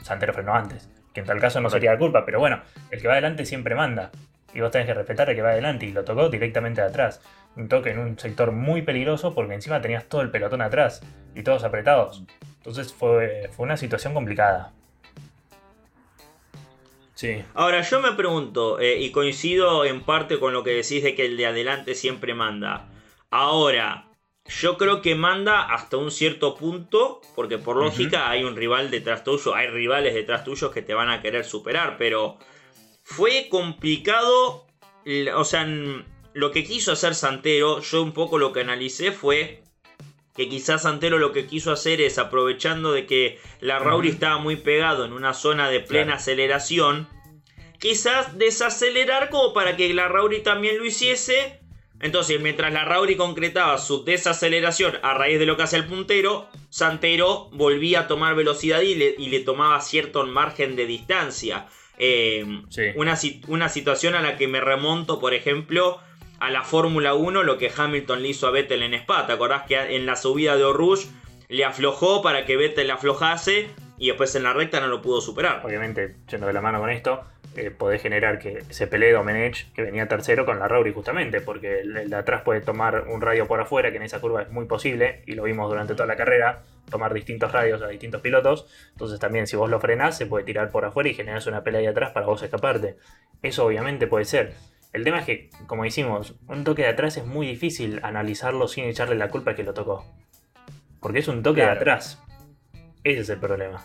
Santero 0.01 0.33
frenó 0.33 0.53
antes 0.53 0.92
que 1.13 1.19
en 1.19 1.25
tal 1.25 1.39
caso 1.39 1.61
no 1.61 1.69
sería 1.69 1.93
la 1.93 1.99
culpa, 1.99 2.25
pero 2.25 2.39
bueno, 2.39 2.61
el 2.91 3.01
que 3.01 3.07
va 3.07 3.13
adelante 3.13 3.45
siempre 3.45 3.75
manda. 3.75 4.11
Y 4.53 4.61
vos 4.61 4.71
tenés 4.71 4.87
que 4.87 4.93
respetar 4.93 5.29
al 5.29 5.35
que 5.35 5.41
va 5.41 5.49
adelante 5.49 5.85
y 5.85 5.91
lo 5.91 6.03
tocó 6.03 6.29
directamente 6.29 6.81
de 6.81 6.87
atrás. 6.87 7.21
Un 7.55 7.67
toque 7.67 7.91
en 7.91 7.99
un 7.99 8.17
sector 8.19 8.51
muy 8.51 8.81
peligroso 8.81 9.33
porque 9.33 9.53
encima 9.53 9.81
tenías 9.81 10.05
todo 10.05 10.21
el 10.21 10.31
pelotón 10.31 10.61
atrás 10.61 11.01
y 11.35 11.43
todos 11.43 11.63
apretados. 11.63 12.23
Entonces 12.57 12.93
fue, 12.93 13.49
fue 13.51 13.65
una 13.65 13.77
situación 13.77 14.13
complicada. 14.13 14.71
Sí. 17.15 17.43
Ahora 17.53 17.81
yo 17.81 18.01
me 18.01 18.13
pregunto, 18.13 18.79
eh, 18.79 18.99
y 18.99 19.11
coincido 19.11 19.85
en 19.85 20.01
parte 20.01 20.39
con 20.39 20.53
lo 20.53 20.63
que 20.63 20.71
decís 20.71 21.03
de 21.03 21.15
que 21.15 21.25
el 21.25 21.37
de 21.37 21.45
adelante 21.45 21.95
siempre 21.95 22.33
manda. 22.33 22.87
Ahora, 23.29 24.05
yo 24.45 24.77
creo 24.77 25.01
que 25.01 25.15
manda 25.15 25.61
hasta 25.73 25.97
un 25.97 26.11
cierto 26.11 26.55
punto, 26.55 27.21
porque 27.35 27.57
por 27.57 27.77
lógica 27.77 28.29
hay 28.29 28.43
un 28.43 28.55
rival 28.55 28.91
detrás 28.91 29.23
tuyo, 29.23 29.55
hay 29.55 29.67
rivales 29.67 30.13
detrás 30.13 30.43
tuyos 30.43 30.71
que 30.71 30.81
te 30.81 30.93
van 30.93 31.09
a 31.09 31.21
querer 31.21 31.45
superar, 31.45 31.95
pero 31.97 32.37
fue 33.03 33.47
complicado, 33.49 34.65
o 35.35 35.45
sea, 35.45 35.65
lo 36.33 36.51
que 36.51 36.63
quiso 36.65 36.91
hacer 36.91 37.15
Santero, 37.15 37.79
yo 37.81 38.03
un 38.03 38.11
poco 38.11 38.37
lo 38.37 38.51
que 38.51 38.61
analicé 38.61 39.11
fue 39.11 39.63
que 40.35 40.49
quizás 40.49 40.81
Santero 40.81 41.19
lo 41.19 41.31
que 41.31 41.45
quiso 41.45 41.71
hacer 41.71 42.01
es 42.01 42.17
aprovechando 42.17 42.91
de 42.91 43.05
que 43.05 43.39
la 43.61 43.79
Rauri 43.79 44.09
estaba 44.09 44.39
muy 44.39 44.57
pegado 44.57 45.05
en 45.05 45.13
una 45.13 45.33
zona 45.33 45.69
de 45.69 45.79
plena 45.79 46.15
aceleración, 46.15 47.07
quizás 47.79 48.37
desacelerar 48.37 49.29
como 49.29 49.53
para 49.53 49.77
que 49.77 49.93
la 49.93 50.07
Rauri 50.07 50.41
también 50.41 50.79
lo 50.79 50.85
hiciese 50.85 51.62
entonces, 51.99 52.41
mientras 52.41 52.73
la 52.73 52.83
Rauri 52.83 53.15
concretaba 53.15 53.77
su 53.77 54.03
desaceleración 54.03 54.95
a 55.03 55.13
raíz 55.13 55.39
de 55.39 55.45
lo 55.45 55.55
que 55.55 55.63
hace 55.63 55.77
el 55.77 55.85
puntero, 55.85 56.47
Santero 56.69 57.49
volvía 57.53 58.01
a 58.01 58.07
tomar 58.07 58.35
velocidad 58.35 58.81
y 58.81 58.95
le, 58.95 59.39
tomaba 59.39 59.79
cierto 59.79 60.25
margen 60.25 60.75
de 60.75 60.85
distancia. 60.85 61.67
Eh, 61.97 62.45
una, 62.95 63.17
una, 63.47 63.69
situación 63.69 64.15
a 64.15 64.21
la 64.21 64.37
que 64.37 64.47
me 64.47 64.59
remonto, 64.59 65.19
por 65.19 65.33
ejemplo, 65.33 65.99
a 66.39 66.49
la 66.49 66.63
Fórmula 66.63 67.13
1, 67.13 67.43
lo 67.43 67.57
que 67.57 67.71
Hamilton 67.75 68.21
le 68.21 68.29
hizo 68.29 68.47
a 68.47 68.51
Vettel 68.51 68.83
en 68.83 68.95
Spa. 68.95 69.25
¿Te 69.25 69.33
acordás 69.33 69.63
que 69.63 69.95
en 69.95 70.05
la 70.05 70.17
subida 70.17 70.57
de 70.57 70.65
Oruge 70.65 71.07
le 71.47 71.63
aflojó 71.63 72.21
para 72.21 72.45
que 72.45 72.57
Vettel 72.57 72.87
le 72.87 72.93
aflojase 72.93 73.69
y 73.97 74.07
después 74.07 74.35
en 74.35 74.43
la 74.43 74.51
recta 74.51 74.81
no 74.81 74.87
lo 74.87 75.01
pudo 75.01 75.21
superar? 75.21 75.61
Obviamente, 75.63 76.17
yendo 76.29 76.47
de 76.47 76.53
la 76.53 76.61
mano 76.61 76.81
con 76.81 76.89
esto, 76.89 77.23
eh, 77.55 77.71
puede 77.71 77.99
generar 77.99 78.39
que 78.39 78.63
se 78.69 78.87
pelee 78.87 79.11
Domenech, 79.11 79.71
que 79.73 79.83
venía 79.83 80.07
tercero, 80.07 80.45
con 80.45 80.59
la 80.59 80.67
Rauri 80.67 80.93
justamente, 80.93 81.41
porque 81.41 81.81
el, 81.81 82.09
de 82.09 82.15
atrás 82.15 82.41
puede 82.41 82.61
tomar 82.61 83.07
un 83.07 83.21
radio 83.21 83.47
por 83.47 83.59
afuera, 83.59 83.91
que 83.91 83.97
en 83.97 84.03
esa 84.03 84.19
curva 84.19 84.43
es 84.43 84.49
muy 84.49 84.65
posible, 84.65 85.21
y 85.25 85.33
lo 85.35 85.43
vimos 85.43 85.69
durante 85.69 85.93
toda 85.93 86.07
la 86.07 86.15
carrera, 86.15 86.63
tomar 86.89 87.13
distintos 87.13 87.51
radios 87.51 87.81
a 87.81 87.87
distintos 87.87 88.21
pilotos. 88.21 88.67
Entonces 88.91 89.19
también 89.19 89.47
si 89.47 89.55
vos 89.55 89.69
lo 89.69 89.79
frenás, 89.79 90.17
se 90.17 90.25
puede 90.25 90.45
tirar 90.45 90.71
por 90.71 90.85
afuera 90.85 91.09
y 91.09 91.13
generas 91.13 91.47
una 91.47 91.63
pelea 91.63 91.81
ahí 91.81 91.87
atrás 91.87 92.11
para 92.11 92.25
vos 92.25 92.41
escaparte. 92.43 92.97
Eso 93.41 93.65
obviamente 93.65 94.07
puede 94.07 94.25
ser. 94.25 94.53
El 94.93 95.03
tema 95.03 95.19
es 95.19 95.25
que, 95.25 95.49
como 95.65 95.83
decimos, 95.83 96.35
un 96.47 96.63
toque 96.63 96.83
de 96.83 96.89
atrás 96.89 97.17
es 97.17 97.25
muy 97.25 97.47
difícil 97.47 97.99
analizarlo 98.03 98.67
sin 98.67 98.85
echarle 98.85 99.15
la 99.15 99.29
culpa 99.29 99.51
al 99.51 99.57
que 99.57 99.63
lo 99.63 99.73
tocó. 99.73 100.05
Porque 100.99 101.19
es 101.19 101.27
un 101.27 101.41
toque 101.41 101.61
de 101.61 101.69
atrás. 101.69 102.21
Ese 103.03 103.21
es 103.21 103.29
el 103.29 103.39
problema. 103.39 103.83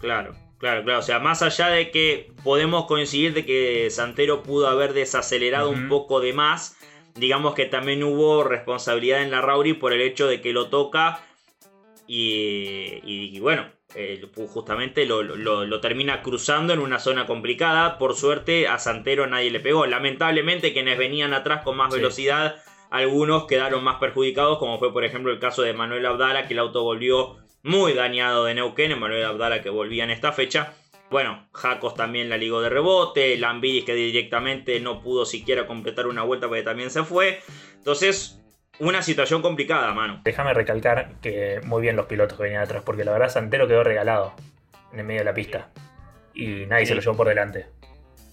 Claro. 0.00 0.43
Claro, 0.58 0.82
claro. 0.84 1.00
O 1.00 1.02
sea, 1.02 1.18
más 1.18 1.42
allá 1.42 1.68
de 1.68 1.90
que 1.90 2.32
podemos 2.42 2.86
coincidir 2.86 3.34
de 3.34 3.44
que 3.44 3.90
Santero 3.90 4.42
pudo 4.42 4.68
haber 4.68 4.92
desacelerado 4.92 5.70
un 5.70 5.88
poco 5.88 6.20
de 6.20 6.32
más, 6.32 6.76
digamos 7.14 7.54
que 7.54 7.66
también 7.66 8.02
hubo 8.02 8.44
responsabilidad 8.44 9.22
en 9.22 9.30
la 9.30 9.40
Rauri 9.40 9.74
por 9.74 9.92
el 9.92 10.00
hecho 10.00 10.26
de 10.26 10.40
que 10.40 10.52
lo 10.52 10.68
toca 10.68 11.20
y, 12.06 13.38
bueno, 13.40 13.66
eh, 13.94 14.22
justamente 14.48 15.06
lo, 15.06 15.80
termina 15.80 16.22
cruzando 16.22 16.72
en 16.72 16.80
una 16.80 16.98
zona 16.98 17.26
complicada. 17.26 17.98
Por 17.98 18.14
suerte 18.14 18.68
a 18.68 18.78
Santero 18.78 19.26
nadie 19.26 19.50
le 19.50 19.60
pegó. 19.60 19.86
Lamentablemente 19.86 20.72
quienes 20.72 20.98
venían 20.98 21.32
atrás 21.32 21.62
con 21.62 21.76
más 21.76 21.92
velocidad, 21.92 22.56
algunos 22.90 23.46
quedaron 23.46 23.82
más 23.82 23.96
perjudicados, 23.96 24.58
como 24.58 24.78
fue 24.78 24.92
por 24.92 25.04
ejemplo 25.04 25.32
el 25.32 25.38
caso 25.38 25.62
de 25.62 25.72
Manuel 25.72 26.06
Abdala, 26.06 26.46
que 26.46 26.54
el 26.54 26.60
auto 26.60 26.82
volvió 26.82 27.43
muy 27.64 27.94
dañado 27.94 28.44
de 28.44 28.54
Neuquén. 28.54 28.96
Manuel 28.98 29.24
Abdala 29.24 29.62
que 29.62 29.70
volvía 29.70 30.04
en 30.04 30.10
esta 30.10 30.30
fecha. 30.30 30.74
Bueno, 31.10 31.48
Jacos 31.52 31.94
también 31.94 32.28
la 32.28 32.36
ligó 32.36 32.60
de 32.62 32.68
rebote, 32.68 33.36
Lambiris 33.36 33.84
que 33.84 33.94
directamente 33.94 34.78
no 34.80 35.00
pudo 35.00 35.26
siquiera 35.26 35.66
completar 35.66 36.06
una 36.06 36.22
vuelta 36.22 36.46
porque 36.46 36.62
también 36.62 36.90
se 36.90 37.02
fue. 37.04 37.40
Entonces, 37.76 38.40
una 38.78 39.02
situación 39.02 39.42
complicada, 39.42 39.92
mano. 39.92 40.20
Déjame 40.24 40.54
recalcar 40.54 41.20
que 41.20 41.60
muy 41.64 41.82
bien 41.82 41.96
los 41.96 42.06
pilotos 42.06 42.36
que 42.36 42.44
venían 42.44 42.62
atrás, 42.62 42.82
porque 42.84 43.04
la 43.04 43.12
verdad 43.12 43.28
Santero 43.28 43.68
quedó 43.68 43.84
regalado 43.84 44.34
en 44.92 45.00
el 45.00 45.04
medio 45.04 45.20
de 45.20 45.24
la 45.24 45.34
pista. 45.34 45.70
Y 46.34 46.66
nadie 46.66 46.86
se 46.86 46.94
lo 46.94 47.00
llevó 47.00 47.16
por 47.16 47.28
delante. 47.28 47.66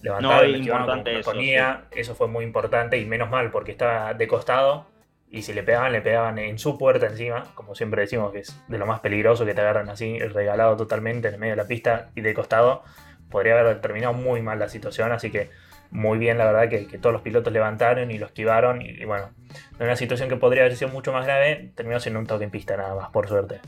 Levantaron, 0.02 0.50
no, 0.50 1.10
eso, 1.10 1.30
ponía, 1.30 1.84
eso 1.92 2.16
fue 2.16 2.26
muy 2.26 2.44
importante 2.44 2.98
y 2.98 3.04
menos 3.04 3.30
mal 3.30 3.52
porque 3.52 3.70
estaba 3.70 4.14
de 4.14 4.26
costado 4.26 4.91
y 5.32 5.42
si 5.42 5.54
le 5.54 5.62
pegaban, 5.62 5.92
le 5.92 6.02
pegaban 6.02 6.38
en 6.38 6.58
su 6.58 6.76
puerta 6.76 7.06
encima, 7.06 7.54
como 7.54 7.74
siempre 7.74 8.02
decimos 8.02 8.32
que 8.32 8.40
es 8.40 8.54
de 8.68 8.76
lo 8.76 8.84
más 8.84 9.00
peligroso 9.00 9.46
que 9.46 9.54
te 9.54 9.62
agarran 9.62 9.88
así, 9.88 10.18
regalado 10.18 10.76
totalmente 10.76 11.28
en 11.28 11.34
el 11.34 11.40
medio 11.40 11.54
de 11.54 11.62
la 11.62 11.66
pista 11.66 12.10
y 12.14 12.20
de 12.20 12.34
costado, 12.34 12.84
podría 13.30 13.58
haber 13.58 13.80
terminado 13.80 14.12
muy 14.12 14.42
mal 14.42 14.58
la 14.58 14.68
situación, 14.68 15.10
así 15.10 15.30
que 15.30 15.48
muy 15.90 16.18
bien, 16.18 16.36
la 16.36 16.44
verdad, 16.44 16.68
que, 16.68 16.98
todos 16.98 17.14
los 17.14 17.22
pilotos 17.22 17.52
levantaron 17.52 18.10
y 18.10 18.18
lo 18.18 18.26
esquivaron. 18.26 18.80
Y, 18.80 19.04
bueno, 19.04 19.30
en 19.78 19.84
una 19.84 19.96
situación 19.96 20.30
que 20.30 20.36
podría 20.36 20.62
haber 20.62 20.74
sido 20.74 20.90
mucho 20.90 21.12
más 21.12 21.26
grave, 21.26 21.72
terminó 21.74 22.00
siendo 22.00 22.18
un 22.18 22.26
toque 22.26 22.44
en 22.44 22.50
pista 22.50 22.78
nada 22.78 22.94
más, 22.94 23.10
por 23.10 23.28
suerte. 23.28 23.60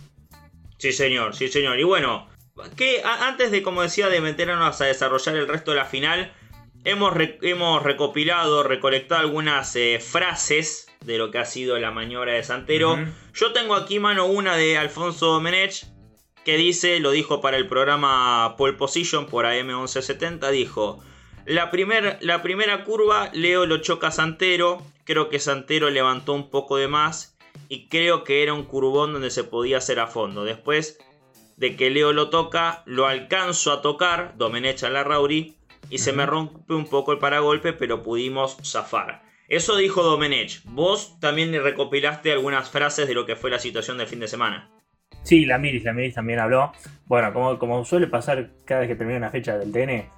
Sí, 0.79 0.93
señor, 0.93 1.35
sí, 1.35 1.49
señor. 1.49 1.79
Y 1.79 1.85
bueno, 1.85 2.29
que 2.77 3.03
antes 3.05 3.51
de, 3.51 3.63
como 3.63 3.83
decía, 3.83 4.09
de 4.09 4.23
meternos 4.23 4.81
a 4.81 4.85
desarrollar 4.87 5.37
el 5.37 5.49
resto 5.49 5.73
de 5.73 5.77
la 5.77 5.85
final, 5.85 6.33
hemos, 6.85 7.13
hemos 7.43 7.83
recopilado, 7.83 8.63
recolectado 8.63 9.21
algunas 9.21 9.77
eh, 9.77 9.99
frases 10.01 10.84
de 11.05 11.19
lo 11.19 11.31
que 11.31 11.39
ha 11.39 11.45
sido 11.45 11.79
la 11.79 11.91
maniobra 11.91 12.33
de 12.33 12.43
Santero. 12.43 12.99
Yo 13.35 13.53
tengo 13.53 13.75
aquí, 13.75 13.99
mano, 13.99 14.27
una 14.27 14.57
de 14.57 14.79
Alfonso 14.79 15.27
Domenech, 15.27 15.87
que 16.45 16.57
dice, 16.57 17.01
lo 17.01 17.11
dijo 17.11 17.41
para 17.41 17.57
el 17.57 17.67
programa 17.67 18.55
Pole 18.57 18.75
Position 18.75 19.27
por 19.27 19.45
AM1170, 19.45 20.51
dijo... 20.51 21.03
La, 21.47 21.71
la 22.21 22.43
primera 22.43 22.85
curva, 22.85 23.31
Leo 23.35 23.67
lo 23.67 23.79
choca 23.79 24.07
a 24.09 24.13
Santero. 24.13 24.81
Creo 25.05 25.29
que 25.29 25.39
Santero 25.39 25.91
levantó 25.91 26.33
un 26.33 26.49
poco 26.49 26.79
de 26.79 26.89
más. 26.89 27.37
Y 27.69 27.89
creo 27.89 28.25
que 28.25 28.43
era 28.43 28.55
un 28.55 28.65
curvón 28.65 29.13
donde 29.13 29.31
se 29.31 29.45
podía 29.45 29.79
hacer 29.79 30.01
a 30.01 30.07
fondo. 30.07 30.45
Después 30.45 30.99
de 31.57 31.77
que 31.77 31.91
Leo 31.91 32.15
lo 32.15 32.31
toca, 32.31 32.83
lo 32.87 33.07
alcanzo 33.07 33.73
a 33.73 33.83
tocar. 33.83 34.35
Domenech 34.39 34.85
a 34.85 34.91
la 34.91 35.05
Rauri. 35.05 35.55
Y 35.91 35.99
se 35.99 36.15
me 36.15 36.25
rompe 36.25 36.73
un 36.73 36.87
poco 36.87 37.13
el 37.13 37.19
paragolpe, 37.19 37.75
pero 37.75 38.03
pudimos 38.03 38.57
zafar. 38.65 39.23
Eso 39.55 39.77
dijo 39.77 40.03
Domenech. 40.03 40.65
Vos 40.65 41.21
también 41.21 41.53
recopilaste 41.53 42.33
algunas 42.33 42.69
frases 42.69 43.07
de 43.07 43.15
lo 43.15 43.25
que 43.25 43.37
fue 43.37 43.53
la 43.53 43.61
situación 43.61 43.97
del 43.97 44.09
fin 44.09 44.19
de 44.19 44.27
semana. 44.27 44.69
Sí, 45.23 45.45
la 45.47 45.59
Miris, 45.59 45.85
la 45.85 45.93
Miris 45.93 46.15
también 46.15 46.41
habló. 46.41 46.73
Bueno, 47.07 47.33
como, 47.61 47.85
suele 47.85 48.09
pasar 48.09 48.51
cada 48.65 48.81
vez 48.81 48.89
que 48.89 48.97
termina 48.97 49.19
una 49.19 49.31
fecha 49.31 49.57
del 49.57 49.71
TN, 49.71 50.11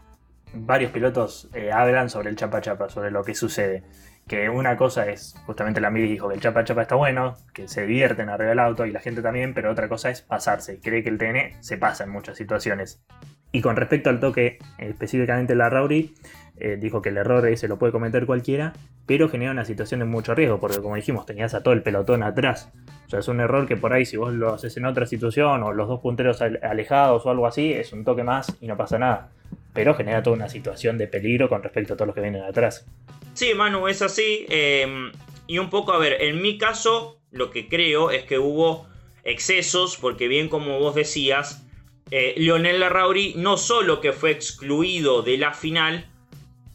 varios 0.54 0.90
pilotos 0.90 1.50
eh, 1.52 1.70
hablan 1.70 2.08
sobre 2.08 2.30
el 2.30 2.36
chapa 2.36 2.62
chapa, 2.62 2.88
sobre 2.88 3.10
lo 3.10 3.24
que 3.24 3.34
sucede. 3.34 3.82
Que 4.26 4.48
una 4.48 4.78
cosa 4.78 5.06
es, 5.06 5.34
justamente 5.44 5.82
la 5.82 5.90
Miri 5.90 6.08
dijo 6.08 6.30
que 6.30 6.36
el 6.36 6.40
chapa 6.40 6.64
chapa 6.64 6.80
está 6.80 6.94
bueno, 6.94 7.34
que 7.52 7.68
se 7.68 7.84
divierten 7.84 8.30
arriba 8.30 8.48
del 8.48 8.58
auto 8.58 8.86
y 8.86 8.90
la 8.90 9.00
gente 9.00 9.20
también, 9.20 9.52
pero 9.52 9.70
otra 9.70 9.90
cosa 9.90 10.08
es 10.08 10.22
pasarse. 10.22 10.80
Cree 10.80 11.02
que 11.02 11.10
el 11.10 11.18
TN 11.18 11.62
se 11.62 11.76
pasa 11.76 12.04
en 12.04 12.10
muchas 12.10 12.38
situaciones. 12.38 13.04
Y 13.52 13.60
con 13.60 13.76
respecto 13.76 14.08
al 14.08 14.18
toque, 14.18 14.58
específicamente 14.78 15.54
la 15.54 15.68
Rauri, 15.68 16.14
eh, 16.58 16.76
dijo 16.80 17.02
que 17.02 17.10
el 17.10 17.16
error 17.16 17.46
ese 17.46 17.68
lo 17.68 17.78
puede 17.78 17.92
cometer 17.92 18.26
cualquiera, 18.26 18.72
pero 19.06 19.28
genera 19.28 19.52
una 19.52 19.64
situación 19.64 20.00
de 20.00 20.06
mucho 20.06 20.34
riesgo, 20.34 20.58
porque 20.60 20.80
como 20.80 20.96
dijimos, 20.96 21.26
tenías 21.26 21.54
a 21.54 21.62
todo 21.62 21.74
el 21.74 21.82
pelotón 21.82 22.22
atrás. 22.22 22.72
O 23.06 23.08
sea, 23.08 23.20
es 23.20 23.28
un 23.28 23.40
error 23.40 23.66
que 23.66 23.76
por 23.76 23.92
ahí, 23.92 24.04
si 24.04 24.16
vos 24.16 24.32
lo 24.32 24.54
haces 24.54 24.76
en 24.76 24.86
otra 24.86 25.06
situación, 25.06 25.62
o 25.62 25.72
los 25.72 25.88
dos 25.88 26.00
punteros 26.00 26.40
alejados 26.42 27.24
o 27.24 27.30
algo 27.30 27.46
así, 27.46 27.72
es 27.72 27.92
un 27.92 28.04
toque 28.04 28.24
más 28.24 28.56
y 28.60 28.66
no 28.66 28.76
pasa 28.76 28.98
nada 28.98 29.30
pero 29.76 29.94
genera 29.94 30.22
toda 30.22 30.34
una 30.34 30.48
situación 30.48 30.96
de 30.96 31.06
peligro 31.06 31.50
con 31.50 31.62
respecto 31.62 31.92
a 31.92 31.96
todos 31.96 32.06
los 32.06 32.14
que 32.14 32.22
vienen 32.22 32.42
atrás. 32.42 32.86
Sí, 33.34 33.52
Manu, 33.52 33.86
es 33.88 34.00
así. 34.00 34.46
Em, 34.48 35.12
y 35.46 35.58
un 35.58 35.68
poco, 35.68 35.92
a 35.92 35.98
ver, 35.98 36.22
en 36.22 36.40
mi 36.40 36.56
caso, 36.56 37.20
lo 37.30 37.50
que 37.50 37.68
creo 37.68 38.10
es 38.10 38.24
que 38.24 38.38
hubo 38.38 38.88
excesos, 39.22 39.98
porque 39.98 40.28
bien 40.28 40.48
como 40.48 40.78
vos 40.78 40.94
decías, 40.94 41.66
eh, 42.10 42.32
Lionel 42.38 42.80
Larrauri 42.80 43.34
no 43.36 43.58
solo 43.58 44.00
que 44.00 44.12
fue 44.12 44.30
excluido 44.30 45.20
de 45.20 45.36
la 45.36 45.52
final, 45.52 46.08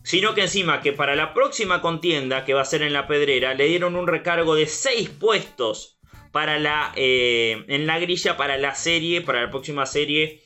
sino 0.04 0.34
que 0.34 0.42
encima 0.42 0.82
que 0.82 0.94
para 0.94 1.16
la 1.16 1.34
próxima 1.34 1.82
contienda, 1.82 2.46
que 2.46 2.54
va 2.54 2.62
a 2.62 2.66
ser 2.66 2.82
en 2.82 2.94
la 2.94 3.08
pedrera, 3.08 3.54
le 3.54 3.66
dieron 3.66 3.96
un 3.96 4.08
recargo 4.08 4.56
de 4.56 4.68
6 4.68 5.10
puestos 5.10 6.00
para 6.32 6.60
la, 6.60 6.92
eh, 6.96 7.64
en 7.68 7.88
la 7.88 8.00
grilla 8.00 8.38
para 8.38 8.58
la 8.58 8.76
serie, 8.76 9.22
para 9.22 9.42
la 9.42 9.50
próxima 9.50 9.86
serie 9.86 10.42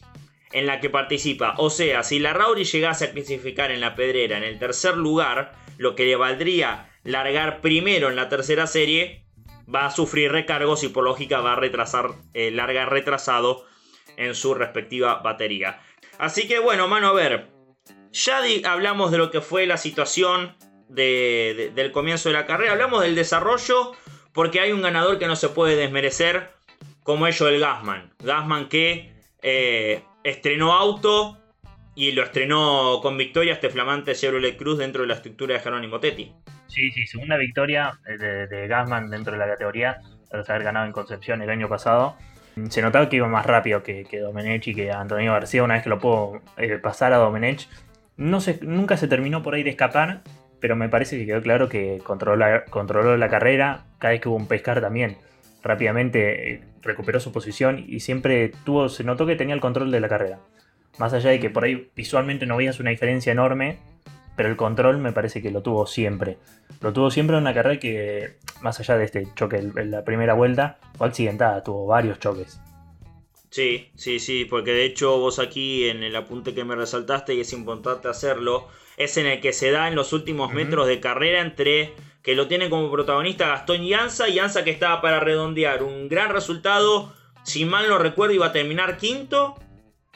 en 0.52 0.68
la 0.68 0.80
que 0.80 0.90
participa. 0.90 1.56
O 1.58 1.70
sea, 1.70 2.04
si 2.04 2.20
la 2.20 2.34
Rauri 2.34 2.64
llegase 2.64 3.06
a 3.06 3.12
clasificar 3.12 3.72
en 3.72 3.82
la 3.82 3.96
pedrera 3.96 4.38
en 4.38 4.44
el 4.44 4.58
tercer 4.58 4.98
lugar, 4.98 5.54
lo 5.78 5.96
que 5.96 6.06
le 6.06 6.16
valdría 6.16 6.90
largar 7.04 7.62
primero 7.62 8.10
en 8.10 8.16
la 8.16 8.30
tercera 8.30 8.66
serie, 8.68 9.26
va 9.74 9.86
a 9.86 9.92
sufrir 9.92 10.32
recargos 10.32 10.84
y 10.84 10.90
por 10.90 11.04
lógica 11.04 11.42
va 11.42 11.54
a 11.54 11.56
retrasar, 11.56 12.12
eh, 12.34 12.52
largar 12.52 12.90
retrasado 12.90 13.66
en 14.18 14.36
su 14.36 14.54
respectiva 14.54 15.16
batería. 15.16 15.82
Así 16.18 16.48
que 16.48 16.60
bueno, 16.60 16.88
mano, 16.88 17.10
a 17.10 17.14
ver, 17.14 17.50
ya 18.16 18.40
hablamos 18.72 19.12
de 19.12 19.18
lo 19.18 19.30
que 19.30 19.42
fue 19.42 19.66
la 19.68 19.78
situación 19.78 20.56
del 20.88 21.92
comienzo 21.92 22.30
de 22.30 22.34
la 22.36 22.46
carrera, 22.46 22.72
hablamos 22.72 23.02
del 23.02 23.14
desarrollo, 23.14 23.92
porque 24.32 24.62
hay 24.62 24.72
un 24.72 24.82
ganador 24.82 25.20
que 25.20 25.28
no 25.28 25.36
se 25.36 25.50
puede 25.50 25.76
desmerecer, 25.76 26.52
como 27.04 27.28
ello 27.28 27.48
el 27.50 27.60
Gasman. 27.60 28.14
Gasman 28.20 28.70
que 28.70 29.14
eh, 29.42 30.04
estrenó 30.24 30.74
auto 30.74 31.38
y 31.94 32.14
lo 32.14 32.24
estrenó 32.24 33.00
con 33.02 33.18
victoria 33.18 33.54
este 33.54 33.70
flamante 33.70 34.16
Chevrolet 34.16 34.58
Cruz 34.58 34.78
dentro 34.78 35.02
de 35.02 35.10
la 35.10 35.16
estructura 35.16 35.56
de 35.56 35.60
Jerónimo 35.60 36.00
Tetti. 36.00 36.34
Sí, 36.68 36.92
sí, 36.92 37.06
segunda 37.08 37.38
victoria 37.38 38.00
de, 38.06 38.48
de 38.48 38.68
Gasman 38.68 39.10
dentro 39.10 39.34
de 39.34 39.40
la 39.40 39.48
categoría, 39.48 40.00
tras 40.30 40.50
haber 40.50 40.64
ganado 40.64 40.86
en 40.86 40.94
Concepción 40.94 41.42
el 41.42 41.50
año 41.50 41.68
pasado. 41.68 42.16
Se 42.70 42.82
notaba 42.82 43.10
que 43.10 43.18
iba 43.18 43.28
más 43.28 43.46
rápido 43.46 43.84
que, 43.84 44.06
que 44.06 44.20
Domenech 44.20 44.66
y 44.68 44.76
que 44.76 44.90
Antonio 44.90 45.34
García, 45.34 45.64
una 45.64 45.74
vez 45.74 45.84
que 45.84 45.90
lo 45.90 46.00
pudo 46.00 46.42
eh, 46.58 46.78
pasar 46.78 47.12
a 47.12 47.18
Domenech. 47.18 47.68
No 48.18 48.42
se, 48.42 48.60
nunca 48.62 48.98
se 48.98 49.08
terminó 49.08 49.44
por 49.44 49.56
ahí 49.56 49.64
de 49.64 49.72
escapar, 49.72 50.22
pero 50.60 50.76
me 50.76 50.90
parece 50.90 51.18
que 51.18 51.26
quedó 51.26 51.42
claro 51.42 51.70
que 51.70 52.02
controló 52.04 53.18
la, 53.18 53.30
carrera, 53.30 53.86
cada 54.00 54.12
vez 54.12 54.22
que 54.22 54.30
hubo 54.30 54.38
un 54.38 54.48
pescar 54.48 54.82
también 54.82 55.18
rápidamente 55.66 56.54
eh, 56.54 56.62
recuperó 56.84 57.20
su 57.20 57.32
posición 57.32 57.84
y 57.86 58.00
siempre 58.00 58.52
tuvo, 58.64 58.88
se 58.88 59.04
notó 59.04 59.26
que 59.26 59.36
tenía 59.36 59.56
el 59.56 59.62
control 59.62 59.92
de 59.92 60.00
la 60.00 60.08
carrera. 60.08 60.40
Más 61.00 61.12
allá 61.12 61.32
de 61.32 61.40
que 61.40 61.50
por 61.50 61.64
ahí 61.64 61.90
visualmente 61.96 62.46
no 62.46 62.56
veías 62.56 62.80
una 62.80 62.92
diferencia 62.92 63.32
enorme, 63.32 63.80
pero 64.38 64.48
el 64.48 64.56
control 64.56 65.00
me 65.00 65.12
parece 65.12 65.42
que 65.42 65.50
lo 65.50 65.64
tuvo 65.64 65.88
siempre. 65.88 66.38
Lo 66.82 66.94
tuvo 66.94 67.10
siempre 67.10 67.36
en 67.36 67.42
una 67.42 67.54
carrera 67.54 67.80
que, 67.80 68.38
más 68.62 68.80
allá 68.80 68.96
de 68.96 69.06
este 69.06 69.28
choque 69.34 69.58
en 69.58 69.92
la 69.92 70.06
primera 70.06 70.36
vuelta, 70.36 70.78
fue 70.98 71.08
accidentada, 71.08 71.64
tuvo 71.64 71.88
varios 71.88 72.20
choques. 72.20 72.62
Sí, 73.56 73.90
sí, 73.96 74.20
sí, 74.20 74.44
porque 74.44 74.74
de 74.74 74.84
hecho 74.84 75.18
vos 75.18 75.40
aquí 75.40 75.88
en 75.88 76.04
el 76.04 76.14
apunte 76.18 76.54
que 76.54 76.66
me 76.66 76.76
resaltaste, 76.76 77.36
y 77.36 77.40
es 77.40 77.54
importante 77.54 78.10
hacerlo, 78.10 78.68
es 78.98 79.16
en 79.16 79.28
el 79.28 79.40
que 79.40 79.54
se 79.54 79.72
da 79.72 79.88
en 79.88 79.96
los 79.96 80.12
últimos 80.12 80.52
metros 80.52 80.88
de 80.88 81.00
carrera 81.00 81.40
entre 81.40 81.94
que 82.22 82.36
lo 82.36 82.50
tiene 82.50 82.70
como 82.70 82.92
protagonista 82.92 83.48
Gastón 83.48 83.82
y 83.84 83.94
Anza, 83.94 84.28
y 84.28 84.40
Anza 84.40 84.66
que 84.66 84.72
estaba 84.72 85.00
para 85.00 85.22
redondear 85.22 85.84
un 85.84 86.10
gran 86.10 86.32
resultado, 86.32 87.14
si 87.46 87.64
mal 87.64 87.88
no 87.88 87.98
recuerdo 87.98 88.34
iba 88.34 88.48
a 88.48 88.52
terminar 88.52 88.98
quinto, 88.98 89.56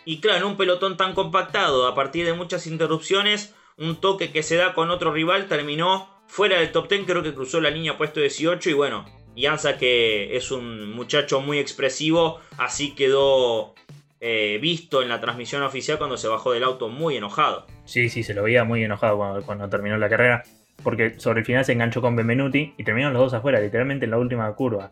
y 0.04 0.20
claro, 0.20 0.40
en 0.40 0.44
un 0.44 0.58
pelotón 0.58 0.98
tan 0.98 1.14
compactado, 1.14 1.88
a 1.88 1.96
partir 1.96 2.26
de 2.26 2.34
muchas 2.34 2.68
interrupciones, 2.68 3.56
un 3.78 4.02
toque 4.02 4.34
que 4.34 4.44
se 4.44 4.58
da 4.58 4.74
con 4.74 4.92
otro 4.92 5.14
rival 5.14 5.48
terminó 5.48 6.10
fuera 6.28 6.60
del 6.60 6.74
top 6.74 6.90
10, 6.90 7.06
creo 7.06 7.24
que 7.24 7.34
cruzó 7.34 7.62
la 7.62 7.70
línea 7.70 7.98
puesto 7.98 8.20
18 8.20 8.70
y 8.70 8.74
bueno, 8.74 9.06
Anza 9.50 9.78
que 9.78 10.36
es 10.36 10.52
un 10.52 10.92
muchacho 10.92 11.42
muy 11.42 11.60
expresivo, 11.60 12.40
así 12.58 12.94
quedó 12.96 13.74
eh, 14.20 14.60
visto 14.62 15.02
en 15.02 15.10
la 15.10 15.22
transmisión 15.22 15.64
oficial 15.64 15.98
cuando 15.98 16.18
se 16.18 16.28
bajó 16.28 16.52
del 16.52 16.64
auto 16.64 16.90
muy 16.90 17.16
enojado. 17.16 17.66
Sí, 17.86 18.10
sí, 18.10 18.24
se 18.24 18.34
lo 18.34 18.44
veía 18.44 18.64
muy 18.64 18.84
enojado 18.84 19.42
cuando 19.46 19.70
terminó 19.70 19.98
la 19.98 20.10
carrera 20.10 20.44
porque 20.84 21.20
sobre 21.20 21.40
el 21.40 21.46
final 21.46 21.66
se 21.66 21.74
enganchó 21.74 22.02
con 22.02 22.16
Benvenuti 22.16 22.74
y 22.78 22.84
terminaron 22.84 23.14
los 23.14 23.24
dos 23.24 23.34
afuera, 23.34 23.60
literalmente 23.60 24.06
en 24.06 24.12
la 24.12 24.18
última 24.18 24.52
curva. 24.54 24.90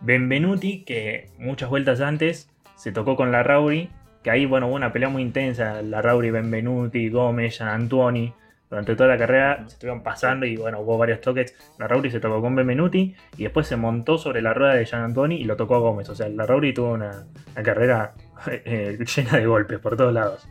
Benvenuti, 0.00 0.84
que 0.84 1.28
muchas 1.38 1.68
vueltas 1.68 2.00
antes 2.00 2.48
se 2.76 2.92
tocó 2.92 3.16
con 3.16 3.32
la 3.32 3.42
Rauri, 3.42 3.90
que 4.22 4.30
ahí, 4.30 4.46
bueno, 4.46 4.68
hubo 4.68 4.74
una 4.74 4.92
pelea 4.92 5.08
muy 5.08 5.22
intensa, 5.22 5.82
la 5.82 6.02
Rauri, 6.02 6.30
Benvenuti, 6.30 7.08
Gómez, 7.08 7.58
Gian 7.58 7.68
Antuoni. 7.68 8.32
Durante 8.70 8.94
toda 8.94 9.08
la 9.08 9.18
carrera 9.18 9.64
se 9.66 9.74
estuvieron 9.74 10.02
pasando 10.04 10.46
y 10.46 10.56
bueno, 10.56 10.80
hubo 10.80 10.96
varios 10.96 11.20
toques. 11.20 11.56
La 11.76 11.88
Rauri 11.88 12.08
se 12.08 12.20
tocó 12.20 12.40
con 12.40 12.54
Benvenuti 12.54 13.16
y 13.36 13.42
después 13.42 13.66
se 13.66 13.76
montó 13.76 14.16
sobre 14.16 14.42
la 14.42 14.54
rueda 14.54 14.74
de 14.74 14.86
Gian 14.86 15.02
Antuoni 15.02 15.40
y 15.40 15.44
lo 15.44 15.56
tocó 15.56 15.74
a 15.74 15.80
Gómez. 15.80 16.08
O 16.08 16.14
sea, 16.14 16.28
la 16.28 16.46
Rauri 16.46 16.72
tuvo 16.72 16.92
una, 16.92 17.26
carrera 17.64 18.14
eh, 18.46 18.96
llena 19.16 19.38
de 19.38 19.46
golpes 19.46 19.80
por 19.80 19.96
todos 19.96 20.14
lados. 20.14 20.48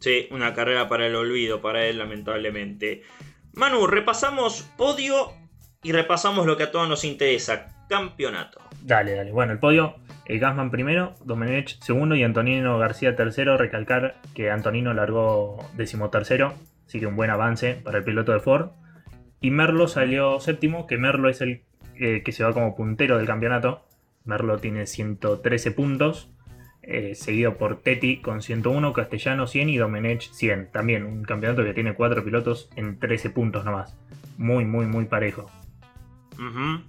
Sí, 0.00 0.28
una 0.32 0.52
carrera 0.52 0.88
para 0.88 1.06
el 1.06 1.14
olvido 1.14 1.62
para 1.62 1.86
él, 1.86 1.98
lamentablemente. 1.98 3.04
Manu, 3.52 3.86
repasamos 3.86 4.62
podio 4.76 5.32
y 5.84 5.92
repasamos 5.92 6.46
lo 6.46 6.56
que 6.56 6.64
a 6.64 6.72
todos 6.72 6.88
nos 6.88 7.04
interesa, 7.04 7.86
campeonato. 7.88 8.60
Dale, 8.82 9.14
dale. 9.14 9.30
Bueno, 9.30 9.52
el 9.52 9.60
podio, 9.60 9.94
eh, 10.26 10.38
Gasman 10.38 10.72
primero, 10.72 11.14
Domenech 11.24 11.80
segundo 11.80 12.16
y 12.16 12.24
Antonino 12.24 12.78
García 12.78 13.14
tercero. 13.14 13.56
Recalcar 13.56 14.16
que 14.34 14.50
Antonino 14.50 14.92
largó 14.92 15.70
decimotercero, 15.74 16.54
así 16.86 17.00
que 17.00 17.06
un 17.06 17.16
buen 17.16 17.30
avance 17.30 17.74
para 17.74 17.98
el 17.98 18.04
piloto 18.04 18.32
de 18.32 18.40
Ford. 18.40 18.70
Y 19.40 19.50
Merlo 19.50 19.88
salió 19.88 20.40
séptimo, 20.40 20.86
que 20.86 20.96
Merlo 20.96 21.28
es 21.28 21.40
el 21.40 21.62
eh, 21.96 22.22
que 22.24 22.32
se 22.32 22.44
va 22.44 22.52
como 22.52 22.74
puntero 22.74 23.18
del 23.18 23.26
campeonato. 23.26 23.86
Merlo 24.24 24.58
tiene 24.58 24.86
113 24.86 25.70
puntos, 25.70 26.32
eh, 26.82 27.14
seguido 27.14 27.56
por 27.56 27.80
Teti 27.82 28.20
con 28.20 28.42
101, 28.42 28.92
Castellano 28.92 29.46
100 29.46 29.68
y 29.68 29.76
Domenech 29.76 30.30
100. 30.32 30.72
También 30.72 31.04
un 31.04 31.22
campeonato 31.22 31.62
que 31.62 31.74
tiene 31.74 31.94
4 31.94 32.24
pilotos 32.24 32.70
en 32.76 32.98
13 32.98 33.30
puntos 33.30 33.64
nomás. 33.64 33.96
Muy, 34.38 34.64
muy, 34.64 34.86
muy 34.86 35.04
parejo. 35.04 35.50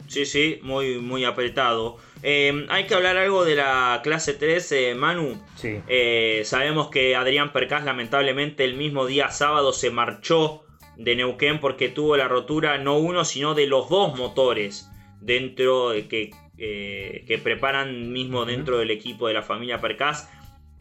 Sí, 0.07 0.25
sí, 0.25 0.59
muy, 0.63 0.99
muy 0.99 1.25
apretado. 1.25 1.97
Em, 2.23 2.65
hay 2.69 2.85
que 2.85 2.95
hablar 2.95 3.17
algo 3.17 3.45
de 3.45 3.55
la 3.55 4.01
clase 4.03 4.33
3, 4.33 4.95
Manu. 4.95 5.41
Sí. 5.55 5.79
Eh, 5.87 6.41
sabemos 6.45 6.89
que 6.89 7.15
Adrián 7.15 7.53
Percás 7.53 7.85
lamentablemente 7.85 8.63
el 8.63 8.75
mismo 8.75 9.05
día 9.05 9.29
sábado 9.29 9.73
se 9.73 9.91
marchó 9.91 10.65
de 10.97 11.15
Neuquén 11.15 11.59
porque 11.59 11.89
tuvo 11.89 12.17
la 12.17 12.27
rotura 12.27 12.77
no 12.77 12.97
uno 12.97 13.25
sino 13.25 13.53
de 13.53 13.67
los 13.67 13.89
dos 13.89 14.17
motores 14.17 14.89
dentro 15.19 15.89
de 15.89 16.07
que, 16.07 16.31
eh, 16.57 17.25
que 17.27 17.37
preparan 17.37 18.11
mismo 18.11 18.45
dentro 18.45 18.77
del 18.77 18.91
equipo 18.91 19.27
de 19.27 19.33
la 19.33 19.41
familia 19.41 19.81
Percás. 19.81 20.29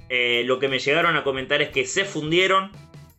Eh, 0.08 0.42
lo 0.44 0.58
que 0.58 0.68
me 0.68 0.78
llegaron 0.78 1.16
a 1.16 1.24
comentar 1.24 1.62
es 1.62 1.70
que 1.70 1.86
se 1.86 2.04
fundieron, 2.04 2.70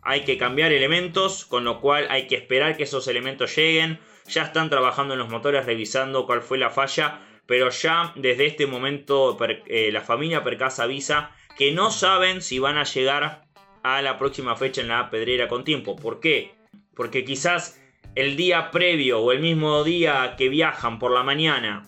hay 0.04 0.22
que 0.22 0.38
cambiar 0.38 0.72
elementos, 0.72 1.46
con 1.46 1.64
lo 1.64 1.82
cual 1.82 2.08
hay 2.10 2.28
que 2.28 2.36
esperar 2.36 2.78
que 2.78 2.84
esos 2.84 3.08
elementos 3.08 3.56
lleguen 3.56 4.00
ya 4.28 4.44
están 4.44 4.70
trabajando 4.70 5.14
en 5.14 5.20
los 5.20 5.30
motores 5.30 5.66
revisando 5.66 6.26
cuál 6.26 6.42
fue 6.42 6.58
la 6.58 6.70
falla, 6.70 7.20
pero 7.46 7.70
ya 7.70 8.12
desde 8.16 8.48
este 8.48 8.66
momento 8.68 9.38
eh, 9.68 9.92
la 9.92 10.02
familia 10.02 10.44
Percasa 10.44 10.84
avisa 10.84 11.32
que 11.58 11.72
no 11.72 11.92
saben 11.92 12.42
si 12.42 12.60
van 12.60 12.78
a 12.78 12.84
llegar 12.84 13.46
a 13.84 14.02
la 14.02 14.18
próxima 14.18 14.56
fecha 14.56 14.82
en 14.82 14.88
la 14.88 15.10
pedrera 15.10 15.48
con 15.48 15.64
tiempo. 15.64 15.96
¿Por 15.96 16.20
qué? 16.20 16.56
Porque 16.96 17.24
quizás 17.24 17.82
el 18.16 18.36
día 18.36 18.72
previo 18.72 19.20
o 19.20 19.32
el 19.32 19.40
mismo 19.40 19.84
día 19.84 20.36
que 20.38 20.50
viajan 20.50 21.00
por 21.00 21.12
la 21.12 21.24
mañana 21.24 21.88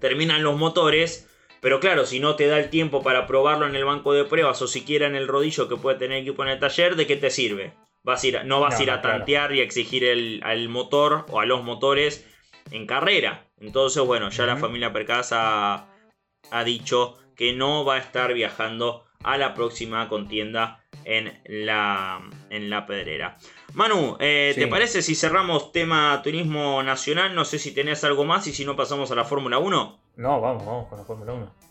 terminan 0.00 0.42
los 0.42 0.56
motores, 0.56 1.28
pero 1.60 1.78
claro, 1.78 2.06
si 2.06 2.18
no 2.18 2.34
te 2.34 2.48
da 2.48 2.58
el 2.58 2.70
tiempo 2.70 3.02
para 3.02 3.26
probarlo 3.26 3.66
en 3.66 3.76
el 3.76 3.84
banco 3.84 4.12
de 4.12 4.24
pruebas 4.24 4.60
o 4.62 4.66
siquiera 4.66 5.06
en 5.06 5.14
el 5.14 5.28
rodillo 5.28 5.68
que 5.68 5.76
puede 5.76 5.98
tener 5.98 6.18
equipo 6.18 6.42
en 6.42 6.48
el 6.48 6.58
taller, 6.58 6.96
¿de 6.96 7.06
qué 7.06 7.16
te 7.16 7.30
sirve? 7.30 7.72
No 8.44 8.60
vas 8.60 8.78
a 8.78 8.82
ir 8.82 8.90
a 8.90 9.02
tantear 9.02 9.54
y 9.54 9.60
a 9.60 9.64
exigir 9.64 10.04
el, 10.04 10.40
al 10.44 10.68
motor 10.68 11.26
o 11.30 11.40
a 11.40 11.46
los 11.46 11.62
motores 11.62 12.26
en 12.70 12.86
carrera. 12.86 13.46
Entonces, 13.60 14.04
bueno, 14.04 14.30
ya 14.30 14.46
la 14.46 14.56
familia 14.56 14.92
Percasa 14.92 15.86
ha, 16.50 16.64
dicho 16.64 17.18
que 17.36 17.52
no 17.52 17.84
va 17.84 17.94
a 17.94 17.98
estar 17.98 18.34
viajando 18.34 19.04
a 19.22 19.38
la 19.38 19.54
próxima 19.54 20.08
contienda 20.08 20.84
en 21.04 21.40
la, 21.44 22.20
en 22.50 22.70
la 22.70 22.86
pedrera. 22.86 23.36
Manu, 23.74 24.16
eh, 24.18 24.52
¿te 24.56 24.66
parece 24.66 25.00
si 25.00 25.14
cerramos 25.14 25.72
tema 25.72 26.20
turismo 26.22 26.82
nacional? 26.82 27.34
No 27.34 27.44
sé 27.44 27.58
si 27.58 27.72
tenés 27.72 28.02
algo 28.04 28.24
más 28.24 28.46
y 28.48 28.52
si 28.52 28.64
no 28.64 28.76
pasamos 28.76 29.10
a 29.12 29.14
la 29.14 29.24
Fórmula 29.24 29.58
1. 29.58 29.98
No, 30.16 30.40
vamos, 30.40 30.66
vamos 30.66 30.88
con 30.88 30.98
la 30.98 31.04
Fórmula 31.04 31.32
1. 31.32 31.61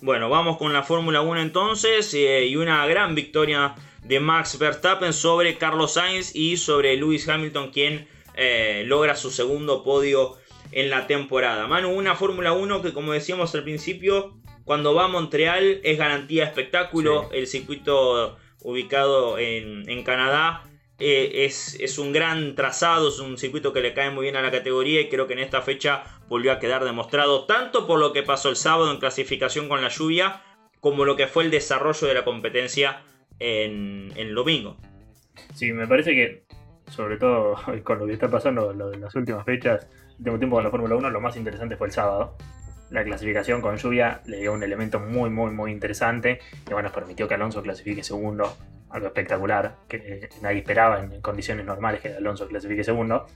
Bueno, 0.00 0.28
vamos 0.28 0.58
con 0.58 0.72
la 0.72 0.84
Fórmula 0.84 1.22
1 1.22 1.40
entonces 1.40 2.14
eh, 2.14 2.46
y 2.46 2.54
una 2.54 2.86
gran 2.86 3.16
victoria 3.16 3.74
de 4.04 4.20
Max 4.20 4.56
Verstappen 4.56 5.12
sobre 5.12 5.58
Carlos 5.58 5.94
Sainz 5.94 6.36
y 6.36 6.56
sobre 6.56 6.96
Lewis 6.96 7.28
Hamilton, 7.28 7.72
quien 7.72 8.06
eh, 8.34 8.84
logra 8.86 9.16
su 9.16 9.32
segundo 9.32 9.82
podio 9.82 10.36
en 10.70 10.88
la 10.88 11.08
temporada. 11.08 11.66
Manu, 11.66 11.90
una 11.90 12.14
Fórmula 12.14 12.52
1 12.52 12.80
que 12.80 12.92
como 12.92 13.12
decíamos 13.12 13.52
al 13.56 13.64
principio, 13.64 14.36
cuando 14.64 14.94
va 14.94 15.06
a 15.06 15.08
Montreal 15.08 15.80
es 15.82 15.98
garantía 15.98 16.44
espectáculo, 16.44 17.28
el 17.32 17.48
circuito 17.48 18.36
ubicado 18.62 19.36
en, 19.36 20.04
Canadá. 20.04 20.62
Eh, 21.00 21.44
es, 21.44 21.76
es, 21.80 21.98
un 21.98 22.12
gran 22.12 22.54
trazado, 22.54 23.08
es 23.08 23.18
un 23.18 23.36
circuito 23.36 23.72
que 23.72 23.80
le 23.80 23.94
cae 23.94 24.10
muy 24.10 24.24
bien 24.24 24.36
a 24.36 24.42
la 24.42 24.50
categoría 24.52 25.00
y 25.00 25.08
creo 25.08 25.26
que 25.26 25.32
en 25.32 25.40
esta 25.40 25.62
fecha 25.62 26.17
volvió 26.28 26.52
a 26.52 26.58
quedar 26.58 26.84
demostrado 26.84 27.46
tanto 27.46 27.86
por 27.86 27.98
lo 27.98 28.12
que 28.12 28.22
pasó 28.22 28.48
el 28.50 28.56
sábado 28.56 28.90
en 28.90 28.98
clasificación 28.98 29.68
con 29.68 29.82
la 29.82 29.88
lluvia 29.88 30.42
como 30.80 31.04
lo 31.04 31.16
que 31.16 31.26
fue 31.26 31.44
el 31.44 31.50
desarrollo 31.50 32.06
de 32.06 32.14
la 32.14 32.24
competencia 32.24 33.02
en, 33.38 34.12
el 34.16 34.34
domingo. 34.34 34.76
Sí, 35.54 35.72
me 35.72 35.86
parece 35.86 36.12
que, 36.12 36.44
sobre 36.90 37.16
todo 37.16 37.56
con 37.84 37.98
lo 37.98 38.06
que 38.06 38.12
está 38.12 38.30
pasando 38.30 38.72
de 38.72 38.98
las 38.98 39.14
últimas 39.14 39.44
fechas, 39.44 39.88
último 40.18 40.38
tiempo 40.38 40.56
con 40.56 40.64
la 40.64 40.70
Fórmula 40.70 40.96
1, 40.96 41.10
lo 41.10 41.20
más 41.20 41.36
interesante 41.36 41.76
fue 41.76 41.88
el 41.88 41.92
sábado. 41.92 42.36
La 42.90 43.04
clasificación 43.04 43.60
con 43.60 43.76
lluvia 43.76 44.22
le 44.24 44.38
dio 44.38 44.52
un 44.52 44.62
elemento 44.62 44.98
muy, 44.98 45.30
muy, 45.30 45.50
muy 45.50 45.72
interesante. 45.72 46.40
Y 46.66 46.72
bueno, 46.72 46.90
permitió 46.90 47.28
que 47.28 47.34
Alonso 47.34 47.62
clasifique 47.62 48.02
segundo. 48.02 48.56
Algo 48.90 49.08
espectacular, 49.08 49.76
que 49.86 50.30
nadie 50.40 50.60
esperaba 50.60 51.00
en 51.00 51.20
condiciones 51.20 51.66
normales 51.66 52.00
que 52.00 52.08
Alonso 52.14 52.48
clasifique 52.48 52.82
segundo. 52.82 53.26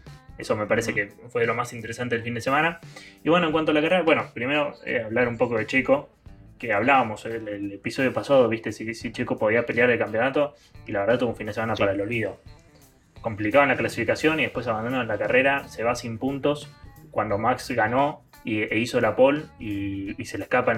Eso 0.43 0.57
me 0.57 0.67
parece 0.67 0.93
que 0.93 1.09
fue 1.29 1.47
lo 1.47 1.55
más 1.55 1.73
interesante 1.73 2.17
del 2.17 2.25
fin 2.25 2.35
de 2.35 2.41
semana. 2.41 2.81
Y 3.23 3.29
bueno, 3.29 3.47
en 3.47 3.53
cuanto 3.53 3.71
a 3.71 3.75
la 3.75 3.81
carrera, 3.81 4.03
bueno, 4.03 4.27
primero 4.35 4.75
eh, 4.85 5.01
hablar 5.03 5.29
un 5.29 5.39
poco 5.39 5.57
de 5.57 5.67
Checo, 5.67 6.11
que 6.59 6.73
hablábamos 6.73 7.25
el, 7.27 7.47
el 7.47 7.73
episodio 7.73 8.13
pasado, 8.13 8.49
viste, 8.49 8.73
si, 8.73 8.93
si, 8.95 9.13
Checo 9.13 9.39
podía 9.39 9.65
pelear 9.65 9.91
el 9.91 9.99
campeonato 9.99 10.55
y 10.85 10.93
la 10.93 11.01
verdad 11.01 11.21
tuvo 11.21 11.31
un 11.31 11.37
fin 11.37 11.47
de 11.47 11.53
semana 11.53 11.75
para 11.75 11.93
el 11.93 12.01
olvido. 12.01 12.41
Complicado 13.21 13.63
en 13.63 13.71
la 13.71 13.77
clasificación 13.77 14.41
y 14.41 14.43
después 14.43 14.67
abandonó 14.67 15.05
la 15.05 15.17
carrera, 15.17 15.69
se 15.69 15.85
va 15.85 15.95
sin 15.95 16.19
puntos 16.19 16.69
cuando 17.13 17.39
Max 17.39 17.71
ganó 17.71 18.25
y, 18.45 18.63
e 18.63 18.79
hizo 18.79 19.01
la 19.01 19.15
pole 19.15 19.45
y, 19.61 20.25
se 20.25 20.39
le 20.39 20.45
escapa 20.45 20.75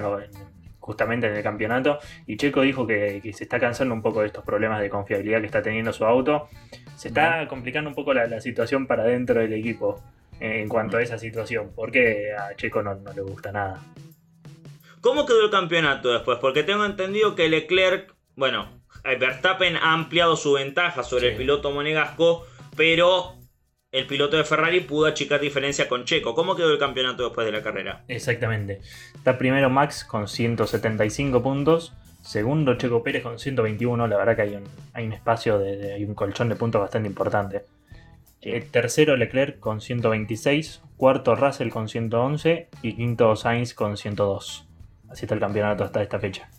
justamente 0.85 1.27
en 1.27 1.35
el 1.35 1.41
campeonato. 1.41 1.97
Y 2.27 2.37
Checo 2.37 2.61
dijo 2.61 2.85
que, 2.85 3.19
se 3.33 3.43
está 3.43 3.59
cansando 3.59 3.93
un 3.93 4.03
poco 4.03 4.21
de 4.21 4.27
estos 4.27 4.45
problemas 4.45 4.79
de 4.81 4.89
confiabilidad 4.89 5.39
que 5.39 5.47
está 5.47 5.63
teniendo 5.63 5.91
su 5.91 6.05
auto. 6.05 6.47
Se 6.95 7.07
está 7.07 7.47
complicando 7.47 7.89
un 7.89 7.95
poco 7.95 8.13
la, 8.13 8.39
situación 8.39 8.85
para 8.85 9.03
dentro 9.03 9.41
del 9.41 9.53
equipo 9.53 10.01
en 10.39 10.69
cuanto 10.69 10.97
a 10.97 11.01
esa 11.01 11.17
situación, 11.17 11.71
porque 11.75 12.33
a 12.37 12.55
Checo 12.55 12.83
no 12.83 12.95
le 13.15 13.21
gusta 13.21 13.51
nada. 13.51 13.81
¿Cómo 15.01 15.25
quedó 15.25 15.45
el 15.45 15.51
campeonato 15.51 16.11
después? 16.11 16.37
Porque 16.39 16.63
tengo 16.63 16.85
entendido 16.85 17.35
que 17.35 17.49
Leclerc, 17.49 18.13
bueno, 18.35 18.81
Verstappen 19.03 19.77
ha 19.77 19.93
ampliado 19.93 20.35
su 20.35 20.53
ventaja 20.53 21.03
sobre 21.03 21.29
el 21.29 21.37
piloto 21.37 21.71
monegasco, 21.71 22.45
pero 22.75 23.35
el 23.91 24.07
piloto 24.07 24.35
de 24.35 24.43
Ferrari 24.43 24.81
pudo 24.81 25.05
achicar 25.05 25.39
diferencia 25.39 25.87
con 25.87 26.03
Checo. 26.03 26.35
¿Cómo 26.35 26.55
quedó 26.55 26.71
el 26.71 26.79
campeonato 26.79 27.23
después 27.23 27.45
de 27.45 27.53
la 27.53 27.63
carrera? 27.63 28.03
Exactamente. 28.09 28.81
Está 29.13 29.37
primero 29.37 29.69
Max 29.69 30.03
con 30.03 30.27
175 30.27 31.41
puntos. 31.41 31.93
Segundo 32.21 32.75
Checo 32.75 33.03
Pérez 33.03 33.23
con 33.23 33.39
121. 33.39 34.07
La 34.07 34.17
verdad 34.17 34.35
que 34.35 34.41
hay 34.41 34.55
un, 34.55 34.63
hay 34.93 35.05
un 35.05 35.13
espacio, 35.13 35.59
de, 35.59 35.93
hay 35.93 36.03
un 36.03 36.13
colchón 36.13 36.49
de 36.49 36.55
puntos 36.55 36.81
bastante 36.81 37.07
importante. 37.07 37.63
El 38.41 38.69
tercero 38.69 39.15
Leclerc 39.15 39.59
con 39.59 39.79
126. 39.79 40.81
Cuarto 40.97 41.35
Russell 41.35 41.69
con 41.69 41.87
111. 41.87 42.67
Y 42.81 42.95
quinto 42.97 43.35
Sainz 43.37 43.73
con 43.73 43.95
102. 43.95 44.67
Así 45.09 45.25
está 45.25 45.35
el 45.35 45.39
campeonato 45.39 45.85
hasta 45.85 46.01
esta 46.01 46.19
fecha. 46.19 46.49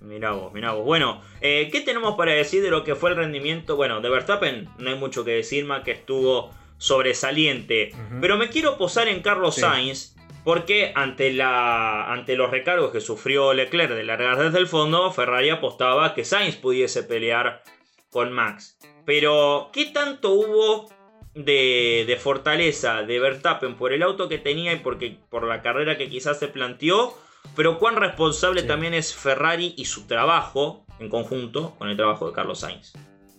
Mirá 0.00 0.32
vos, 0.32 0.52
mirá 0.52 0.72
vos. 0.72 0.84
Bueno, 0.84 1.22
eh, 1.40 1.68
¿qué 1.72 1.80
tenemos 1.80 2.16
para 2.16 2.32
decir 2.32 2.62
de 2.62 2.70
lo 2.70 2.84
que 2.84 2.94
fue 2.94 3.10
el 3.10 3.16
rendimiento? 3.16 3.76
Bueno, 3.76 4.00
de 4.00 4.10
Verstappen 4.10 4.68
no 4.78 4.90
hay 4.90 4.96
mucho 4.96 5.24
que 5.24 5.32
decir 5.32 5.64
más 5.64 5.84
que 5.84 5.92
estuvo 5.92 6.50
sobresaliente. 6.78 7.92
Pero 8.20 8.36
me 8.36 8.50
quiero 8.50 8.76
posar 8.76 9.08
en 9.08 9.22
Carlos 9.22 9.56
Sainz. 9.56 10.14
Porque 10.44 10.92
ante, 10.94 11.32
la, 11.32 12.12
ante 12.12 12.36
los 12.36 12.52
recargos 12.52 12.92
que 12.92 13.00
sufrió 13.00 13.52
Leclerc 13.52 13.90
de 13.90 14.04
largar 14.04 14.38
desde 14.38 14.60
el 14.60 14.68
fondo, 14.68 15.10
Ferrari 15.10 15.50
apostaba 15.50 16.14
que 16.14 16.24
Sainz 16.24 16.54
pudiese 16.54 17.02
pelear 17.02 17.64
con 18.10 18.32
Max. 18.32 18.78
Pero, 19.04 19.70
¿qué 19.72 19.86
tanto 19.86 20.30
hubo 20.34 20.88
de, 21.34 22.04
de, 22.06 22.16
fortaleza 22.16 23.02
de 23.02 23.18
Verstappen 23.18 23.74
por 23.74 23.92
el 23.92 24.04
auto 24.04 24.28
que 24.28 24.38
tenía 24.38 24.72
y 24.72 24.78
porque, 24.78 25.18
por 25.30 25.48
la 25.48 25.62
carrera 25.62 25.98
que 25.98 26.08
quizás 26.08 26.38
se 26.38 26.46
planteó? 26.46 27.12
Pero 27.54 27.78
cuán 27.78 27.96
responsable 27.96 28.62
también 28.62 28.94
es 28.94 29.14
Ferrari 29.14 29.74
y 29.76 29.84
su 29.84 30.06
trabajo 30.06 30.84
en 30.98 31.08
conjunto 31.08 31.74
con 31.78 31.88
el 31.88 31.96
trabajo 31.96 32.26
de 32.26 32.32
Carlos 32.32 32.60
Sainz. 32.60 32.92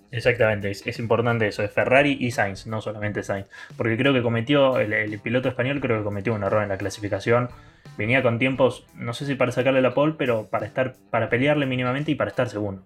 Exactamente, 0.10 0.72
es, 0.72 1.00
importante 1.00 1.48
eso, 1.48 1.64
es 1.64 1.72
Ferrari 1.72 2.18
y 2.20 2.32
Sainz, 2.32 2.66
no 2.66 2.82
solamente 2.82 3.24
Sainz. 3.24 3.48
Porque 3.76 3.98
creo 3.98 4.14
que 4.14 4.22
cometió, 4.22 4.80
el, 4.80 5.20
piloto 5.20 5.50
español 5.50 5.82
creo 5.82 5.98
que 5.98 6.04
cometió 6.04 6.34
un 6.34 6.44
error 6.44 6.64
en 6.64 6.70
la 6.70 6.78
clasificación. 6.78 7.50
Venía 7.98 8.24
con 8.24 8.40
tiempos, 8.40 8.86
no 8.96 9.14
sé 9.14 9.26
si 9.26 9.36
para 9.36 9.52
sacarle 9.52 9.82
la 9.82 9.94
pole, 9.94 10.16
pero 10.18 10.48
para 10.48 10.66
estar, 10.66 10.96
para 11.10 11.30
pelearle 11.30 11.66
mínimamente 11.66 12.12
y 12.12 12.16
para 12.16 12.30
estar 12.30 12.48
segundo. 12.50 12.86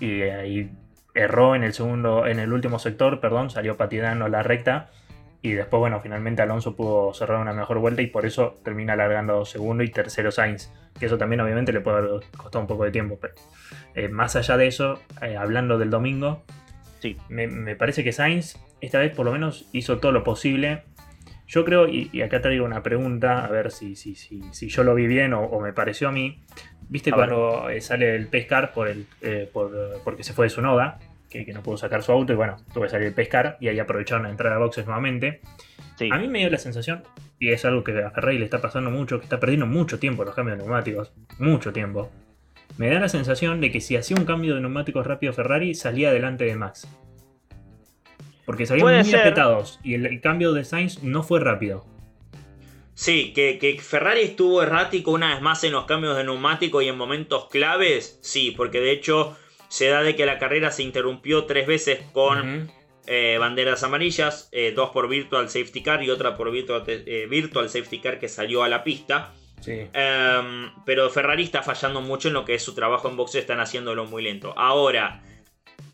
Y 0.00 0.22
ahí 0.22 0.70
erró 1.14 1.54
en 1.54 1.64
el 1.64 1.74
segundo, 1.74 2.26
en 2.26 2.38
el 2.38 2.52
último 2.52 2.78
sector, 2.78 3.20
perdón, 3.20 3.50
salió 3.50 3.76
patinando 3.76 4.28
la 4.28 4.42
recta 4.42 4.90
Y 5.44 5.52
después, 5.52 5.78
bueno, 5.78 6.00
finalmente 6.00 6.40
Alonso 6.40 6.74
pudo 6.74 7.12
cerrar 7.12 7.38
una 7.38 7.52
mejor 7.52 7.78
vuelta 7.78 8.00
y 8.00 8.06
por 8.06 8.24
eso 8.24 8.58
termina 8.64 8.94
alargando 8.94 9.44
segundo 9.44 9.84
y 9.84 9.90
tercero 9.90 10.32
Sainz. 10.32 10.72
Que 10.98 11.04
eso 11.04 11.18
también 11.18 11.42
obviamente 11.42 11.70
le 11.70 11.82
puede 11.82 11.98
haber 11.98 12.10
costado 12.34 12.62
un 12.62 12.66
poco 12.66 12.84
de 12.84 12.90
tiempo. 12.90 13.18
Pero 13.20 13.34
eh, 13.94 14.08
más 14.08 14.36
allá 14.36 14.56
de 14.56 14.68
eso, 14.68 15.02
eh, 15.20 15.36
hablando 15.36 15.76
del 15.76 15.90
domingo, 15.90 16.42
sí. 17.00 17.18
me, 17.28 17.76
parece 17.76 18.02
que 18.02 18.12
Sainz 18.12 18.56
esta 18.80 18.98
vez 18.98 19.14
por 19.14 19.26
lo 19.26 19.32
menos 19.32 19.68
hizo 19.72 19.98
todo 19.98 20.12
lo 20.12 20.24
posible. 20.24 20.84
Yo 21.46 21.66
creo, 21.66 21.88
y, 21.88 22.22
acá 22.22 22.40
traigo 22.40 22.64
una 22.64 22.82
pregunta, 22.82 23.44
a 23.44 23.48
ver 23.50 23.70
si, 23.70 23.96
si, 23.96 24.14
si, 24.14 24.42
si 24.50 24.68
yo 24.70 24.82
lo 24.82 24.94
vi 24.94 25.06
bien 25.06 25.34
o, 25.34 25.60
me 25.60 25.74
pareció 25.74 26.08
a 26.08 26.12
mí. 26.12 26.42
¿Viste 26.88 27.12
cuando 27.12 27.68
eh, 27.68 27.82
sale 27.82 28.16
el 28.16 28.28
pescar 28.28 28.72
por 28.72 28.88
el, 28.88 29.06
por, 29.52 30.00
porque 30.04 30.24
se 30.24 30.32
fue 30.32 30.46
de 30.46 30.50
su 30.50 30.62
noda? 30.62 31.00
Que, 31.42 31.52
no 31.52 31.62
pudo 31.62 31.76
sacar 31.76 32.02
su 32.02 32.12
auto 32.12 32.32
y 32.32 32.36
bueno, 32.36 32.56
tuve 32.72 32.84
que 32.84 32.90
salir 32.90 33.08
a 33.08 33.14
pescar 33.14 33.56
y 33.60 33.68
ahí 33.68 33.78
aprovecharon 33.78 34.26
a 34.26 34.30
entrar 34.30 34.52
a 34.52 34.58
boxes 34.58 34.86
nuevamente. 34.86 35.40
A 36.10 36.18
mí 36.18 36.28
me 36.28 36.40
dio 36.40 36.50
la 36.50 36.58
sensación, 36.58 37.02
y 37.38 37.50
es 37.50 37.64
algo 37.64 37.84
que 37.84 38.02
a 38.02 38.10
Ferrari 38.10 38.38
le 38.38 38.44
está 38.44 38.60
pasando 38.60 38.90
mucho, 38.90 39.18
que 39.18 39.24
está 39.24 39.38
perdiendo 39.38 39.66
mucho 39.66 39.98
tiempo 39.98 40.24
los 40.24 40.34
cambios 40.34 40.58
de 40.58 40.64
neumáticos, 40.64 41.12
mucho 41.38 41.72
tiempo. 41.72 42.10
Me 42.76 42.88
da 42.88 42.98
la 42.98 43.08
sensación 43.08 43.60
de 43.60 43.70
que 43.70 43.80
si 43.80 43.96
hacía 43.96 44.16
un 44.16 44.24
cambio 44.24 44.54
de 44.54 44.60
neumáticos 44.60 45.06
rápido 45.06 45.32
Ferrari, 45.32 45.74
salía 45.74 46.12
delante 46.12 46.44
de 46.44 46.56
Max. 46.56 46.88
Porque 48.44 48.66
salían 48.66 48.86
muy 48.86 49.14
apretados 49.14 49.80
y 49.82 49.94
el, 49.94 50.20
cambio 50.20 50.52
de 50.52 50.64
Sainz 50.64 51.02
no 51.02 51.22
fue 51.22 51.40
rápido. 51.40 51.86
Sí, 52.94 53.32
que, 53.34 53.58
que, 53.58 53.78
Ferrari 53.80 54.20
estuvo 54.20 54.62
errático 54.62 55.10
una 55.10 55.34
vez 55.34 55.42
más 55.42 55.64
en 55.64 55.72
los 55.72 55.84
cambios 55.84 56.16
de 56.16 56.24
neumático 56.24 56.80
y 56.82 56.88
en 56.88 56.96
momentos 56.96 57.48
claves, 57.48 58.18
sí, 58.22 58.52
porque 58.56 58.80
de 58.80 58.92
hecho 58.92 59.36
se 59.74 59.88
da 59.88 60.04
de 60.04 60.14
que 60.14 60.24
la 60.24 60.38
carrera 60.38 60.70
se 60.70 60.84
interrumpió 60.84 61.46
tres 61.46 61.66
veces 61.66 61.98
con 62.12 62.70
eh, 63.08 63.38
banderas 63.40 63.82
amarillas, 63.82 64.48
eh, 64.52 64.72
dos 64.72 64.90
por 64.90 65.08
Virtual 65.08 65.48
Safety 65.48 65.82
Car 65.82 66.00
y 66.04 66.10
otra 66.10 66.36
por 66.36 66.52
Virtual, 66.52 66.84
eh, 66.86 67.26
virtual 67.28 67.68
Safety 67.68 67.98
Car 67.98 68.20
que 68.20 68.28
salió 68.28 68.62
a 68.62 68.68
la 68.68 68.84
pista. 68.84 69.32
Em, 69.66 70.70
pero 70.86 71.10
Ferrari 71.10 71.42
está 71.42 71.64
fallando 71.64 72.00
mucho 72.00 72.28
en 72.28 72.34
lo 72.34 72.44
que 72.44 72.54
es 72.54 72.62
su 72.62 72.76
trabajo 72.76 73.08
en 73.08 73.16
boxe, 73.16 73.40
están 73.40 73.58
haciéndolo 73.58 74.04
muy 74.04 74.22
lento. 74.22 74.56
Ahora, 74.56 75.24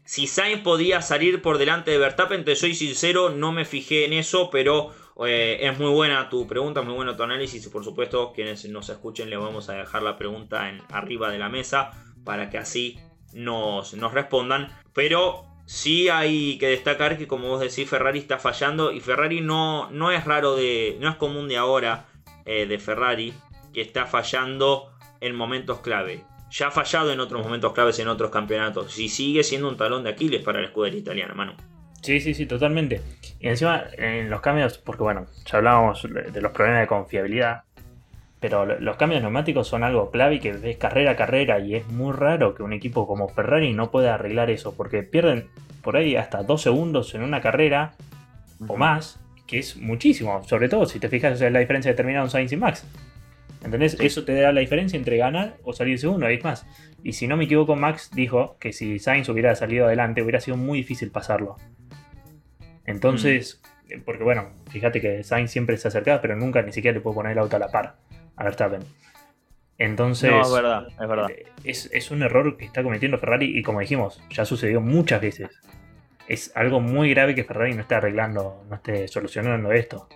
si 0.05 0.27
Sainz 0.27 0.61
podía 0.61 1.01
salir 1.01 1.41
por 1.41 1.57
delante 1.57 1.91
de 1.91 1.97
Verstappen, 1.97 2.45
te 2.45 2.57
soy 2.57 2.75
sincero, 2.75 3.31
no 3.31 3.51
me 3.51 3.65
fijé 3.65 4.05
en 4.05 4.13
eso, 4.13 4.51
pero 4.51 4.93
es 5.25 5.79
muy 5.79 5.91
buena 5.91 6.29
tu 6.29 6.47
pregunta, 6.47 6.83
muy 6.83 6.93
bueno 6.93 7.17
tu 7.17 7.23
análisis 7.23 7.65
y 7.65 7.71
por 7.71 7.83
supuesto 7.83 8.35
quienes 8.35 8.63
nos 8.69 8.91
escuchen 8.91 9.31
le 9.31 9.39
vamos 9.39 9.71
a 9.71 9.75
dejar 9.75 10.03
la 10.03 10.19
pregunta 10.19 10.69
en, 10.69 10.83
arriba 10.91 11.31
de 11.31 11.39
la 11.39 11.49
mesa 11.49 11.93
para 12.25 12.51
que 12.51 12.59
así 12.59 12.99
nos, 13.33 13.93
respondan. 14.13 14.69
Pero 14.95 15.45
sí 15.67 16.09
hay 16.09 16.59
que 16.59 16.69
destacar 16.69 17.19
que, 17.19 17.27
como 17.27 17.49
vos 17.49 17.61
decís, 17.61 17.89
Ferrari 17.89 18.19
está 18.19 18.39
fallando. 18.39 18.93
Y 18.93 19.01
Ferrari 19.01 19.41
no, 19.41 19.91
no 19.91 20.11
es 20.11 20.25
raro 20.25 20.57
de. 20.57 20.97
no 21.01 21.09
es 21.09 21.17
común 21.17 21.49
de 21.49 21.57
ahora 21.57 22.07
eh, 22.45 22.67
de 22.67 22.79
Ferrari 22.79 23.33
que 23.73 23.81
está 23.81 24.07
fallando 24.07 24.91
en 25.21 25.35
momentos 25.35 25.81
clave. 25.81 26.25
Ya 26.51 26.69
ha 26.69 26.71
fallado 26.71 27.13
en 27.13 27.21
otros 27.21 27.43
momentos 27.45 27.73
claves 27.73 27.99
en 28.01 28.09
otros 28.09 28.31
campeonatos. 28.31 28.99
Y 28.99 29.09
sigue 29.09 29.45
siendo 29.45 29.69
un 29.69 29.77
talón 29.77 30.03
de 30.03 30.11
Aquiles 30.11 30.43
para 30.43 30.61
la 30.61 30.67
escudería 30.67 30.99
italiana, 30.99 31.35
mano. 31.35 31.55
Sí, 32.03 32.19
sí, 32.21 32.35
sí, 32.35 32.47
totalmente. 32.47 33.01
Y 33.39 33.49
encima 33.49 33.85
en 33.97 34.31
los 34.31 34.41
cambios, 34.41 34.79
porque 34.79 35.03
bueno, 35.03 35.27
ya 35.45 35.59
hablábamos 35.59 36.03
de 36.03 36.41
los 36.41 36.53
problemas 36.53 36.81
de 36.81 36.87
confiabilidad. 36.87 37.65
Pero 38.41 38.65
los 38.81 38.97
cambios 38.97 39.21
neumáticos 39.21 39.69
son 39.69 39.85
algo 39.85 40.11
clave 40.11 40.37
y 40.37 40.41
que 40.41 40.53
ves 40.53 40.79
carrera 40.79 41.13
a 41.13 41.17
carrera 41.17 41.59
y 41.61 41.75
es 41.75 41.87
muy 41.89 42.13
raro 42.15 42.55
que 42.55 42.63
un 42.63 42.73
equipo 42.73 43.07
como 43.07 43.29
Ferrari 43.29 43.75
no 43.75 43.91
pueda 43.91 44.15
arreglar 44.15 44.49
eso 44.49 44.75
porque 44.75 45.03
pierden 45.03 45.49
por 45.83 45.97
ahí 45.97 46.17
hasta 46.17 46.43
dos 46.43 46.63
segundos 46.63 47.15
en 47.15 47.23
una 47.23 47.43
carrera 47.43 47.93
o 48.67 48.77
más, 48.77 49.21
que 49.47 49.59
es 49.59 49.77
muchísimo, 49.77 50.43
sobre 50.45 50.71
todo 50.71 50.87
si 50.87 50.99
te 50.99 51.11
fijas 51.11 51.41
en 51.43 51.53
la 51.53 51.61
diferencia 51.61 51.91
de 51.91 51.97
terminar 51.97 52.23
un 52.23 52.31
Sainz 52.31 52.53
y 52.53 52.57
Max. 52.57 52.87
¿Entendés? 53.63 53.99
Eso 54.01 54.25
te 54.25 54.33
da 54.41 54.53
la 54.53 54.61
diferencia 54.61 54.97
entre 54.97 55.19
ganar 55.19 55.57
o 55.65 55.75
salir 55.75 55.99
segundo, 55.99 56.27
es 56.27 56.43
más. 56.43 56.67
Y 57.05 57.13
si 57.13 57.27
no 57.27 57.37
me 57.37 57.45
equivoco, 57.45 57.77
Max 57.77 58.11
dijo 58.15 58.57
que 58.59 58.73
si 58.73 58.99
Sainz 58.99 59.29
hubiera 59.29 59.55
salido 59.55 59.85
adelante 59.85 60.23
hubiera 60.23 60.41
sido 60.41 60.57
muy 60.57 60.79
difícil 60.79 61.11
pasarlo. 61.11 61.57
Entonces, 62.87 63.61
mm. 63.95 64.01
porque 64.07 64.25
bueno, 64.25 64.49
fíjate 64.71 65.03
que 65.03 65.23
Sainz 65.25 65.51
siempre 65.51 65.77
se 65.77 65.89
acercaba, 65.89 66.23
pero 66.23 66.37
nunca 66.37 66.63
ni 66.63 66.73
siquiera 66.73 66.95
le 66.95 67.03
puedo 67.03 67.17
poner 67.17 67.33
el 67.33 67.39
auto 67.39 67.57
a 67.57 67.59
la 67.59 67.69
par 67.69 67.97
a 68.41 68.45
Verstappen. 68.45 68.83
Entonces, 69.79 70.31
no, 70.31 70.43
es 70.43 70.53
verdad, 70.53 70.89
es 70.89 71.09
verdad. 71.09 71.31
Eh, 71.31 71.47
es, 71.65 72.11
un 72.11 72.23
error 72.23 72.57
que 72.57 72.65
está 72.65 72.83
cometiendo 72.83 73.19
Ferrari 73.19 73.59
y 73.59 73.63
como 73.63 73.81
dijimos, 73.81 74.21
ya 74.31 74.45
sucedió 74.45 74.81
muchas 74.81 75.21
veces. 75.21 75.51
Es 76.27 76.53
algo 76.55 76.81
muy 76.81 77.11
grave 77.11 77.35
que 77.35 77.45
Ferrari 77.45 77.75
no 77.75 77.83
esté 77.83 77.95
arreglando, 77.95 78.65
no 78.69 78.77
esté 78.77 79.09
solucionando 79.09 79.73
esto. 79.73 80.09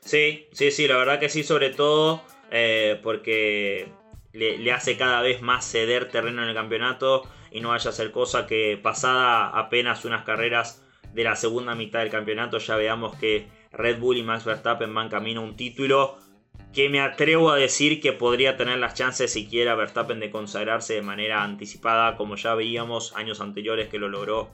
Sí, 0.00 0.48
sí, 0.52 0.70
sí, 0.70 0.86
la 0.88 0.96
verdad 0.96 1.20
que 1.20 1.28
sí, 1.28 1.42
sobre 1.42 1.70
todo 1.70 2.22
eh, 2.50 3.00
porque 3.02 3.88
le, 4.32 4.72
hace 4.72 4.96
cada 4.96 5.20
vez 5.22 5.42
más 5.42 5.64
ceder 5.68 6.10
terreno 6.10 6.42
en 6.42 6.48
el 6.48 6.54
campeonato 6.54 7.22
y 7.50 7.60
no 7.60 7.70
vaya 7.70 7.90
a 7.90 7.92
ser 7.92 8.12
cosa 8.12 8.46
que 8.46 8.78
pasada 8.80 9.48
apenas 9.48 10.04
unas 10.04 10.24
carreras 10.24 10.84
de 11.12 11.24
la 11.24 11.34
segunda 11.34 11.74
mitad 11.74 12.00
del 12.00 12.10
campeonato 12.10 12.58
ya 12.58 12.76
veamos 12.76 13.16
que 13.16 13.48
Red 13.72 13.98
Bull 13.98 14.18
y 14.18 14.22
Max 14.22 14.44
Verstappen 14.44 14.92
van 14.94 15.08
camino 15.08 15.40
a 15.40 15.44
un 15.44 15.56
título 15.56 16.18
que 16.76 16.90
me 16.90 17.00
atrevo 17.00 17.50
a 17.50 17.56
decir 17.56 18.02
que 18.02 18.12
podría 18.12 18.58
tener 18.58 18.76
las 18.76 18.92
chances 18.92 19.32
siquiera 19.32 19.74
Verstappen 19.74 20.20
de 20.20 20.30
consagrarse 20.30 20.92
de 20.92 21.00
manera 21.00 21.42
anticipada, 21.42 22.16
como 22.16 22.36
ya 22.36 22.54
veíamos 22.54 23.16
años 23.16 23.40
anteriores 23.40 23.88
que 23.88 23.98
lo 23.98 24.10
logró 24.10 24.50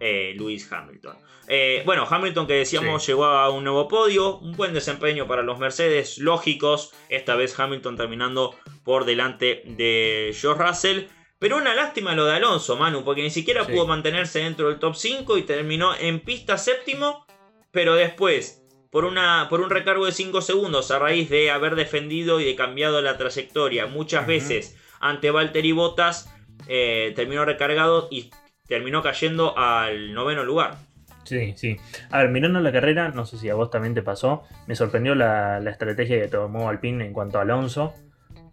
eh, 0.00 0.34
Lewis 0.36 0.70
Hamilton. 0.72 1.16
Eh, 1.46 1.84
bueno, 1.86 2.04
Hamilton 2.10 2.48
que 2.48 2.54
decíamos 2.54 3.06
llegó 3.06 3.26
a 3.26 3.48
un 3.50 3.62
nuevo 3.62 3.86
podio, 3.86 4.38
un 4.38 4.56
buen 4.56 4.74
desempeño 4.74 5.28
para 5.28 5.44
los 5.44 5.60
Mercedes, 5.60 6.18
lógicos, 6.18 6.92
esta 7.08 7.36
vez 7.36 7.56
Hamilton 7.56 7.96
terminando 7.96 8.56
por 8.82 9.04
delante 9.04 9.62
de 9.64 10.34
George 10.34 10.64
Russell. 10.64 11.04
Pero 11.38 11.58
una 11.58 11.76
lástima 11.76 12.16
lo 12.16 12.24
de 12.24 12.34
Alonso, 12.34 12.76
Manu, 12.76 13.04
porque 13.04 13.22
ni 13.22 13.30
siquiera 13.30 13.68
pudo 13.68 13.86
mantenerse 13.86 14.40
dentro 14.40 14.68
del 14.68 14.80
top 14.80 14.96
5 14.96 15.38
y 15.38 15.42
terminó 15.42 15.94
en 15.94 16.18
pista 16.18 16.58
séptimo, 16.58 17.24
pero 17.70 17.94
después 17.94 18.61
por, 18.92 19.06
una, 19.06 19.46
por 19.48 19.62
un 19.62 19.70
recargo 19.70 20.04
de 20.04 20.12
5 20.12 20.42
segundos 20.42 20.90
a 20.90 20.98
raíz 20.98 21.30
de 21.30 21.50
haber 21.50 21.76
defendido 21.76 22.40
y 22.40 22.44
de 22.44 22.54
cambiado 22.54 23.00
la 23.00 23.16
trayectoria 23.16 23.86
muchas 23.86 24.26
veces 24.26 24.76
ante 25.00 25.30
Valtteri 25.30 25.72
Bottas, 25.72 26.30
eh, 26.68 27.14
terminó 27.16 27.46
recargado 27.46 28.08
y 28.10 28.30
terminó 28.68 29.02
cayendo 29.02 29.56
al 29.56 30.12
noveno 30.12 30.44
lugar. 30.44 30.76
Sí, 31.24 31.54
sí. 31.56 31.78
A 32.10 32.18
ver, 32.18 32.28
mirando 32.28 32.60
la 32.60 32.70
carrera, 32.70 33.08
no 33.08 33.24
sé 33.24 33.38
si 33.38 33.48
a 33.48 33.54
vos 33.54 33.70
también 33.70 33.94
te 33.94 34.02
pasó, 34.02 34.42
me 34.66 34.76
sorprendió 34.76 35.14
la, 35.14 35.58
estrategia 35.70 36.20
que 36.20 36.28
tomó 36.28 36.68
Alpine 36.68 37.06
en 37.06 37.14
cuanto 37.14 37.38
a 37.38 37.42
Alonso, 37.42 37.94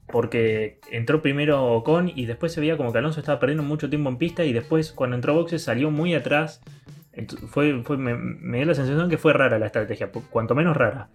porque 0.07 0.79
entró 0.89 1.21
primero 1.21 1.65
Ocon 1.65 2.13
y 2.15 2.27
después 2.27 2.53
se 2.53 2.61
veía 2.61 2.77
como 2.77 2.93
que 2.93 2.99
Alonso 2.99 3.19
estaba 3.19 3.41
perdiendo 3.41 3.63
mucho 3.63 3.89
tiempo 3.89 4.09
en 4.09 4.17
pista 4.17 4.45
y 4.45 4.53
después 4.53 4.93
cuando 4.93 5.17
entró 5.17 5.33
boxes 5.33 5.63
salió 5.63 5.91
muy 5.91 6.15
atrás 6.15 6.61
fue, 7.47 7.73
me, 7.97 8.57
dio 8.57 8.65
la 8.65 8.75
sensación 8.75 9.09
que 9.09 9.17
fue 9.17 9.33
rara 9.33 9.59
la 9.59 9.65
estrategia, 9.65 10.11
cuanto 10.29 10.55
menos 10.55 10.77
rara. 10.77 11.09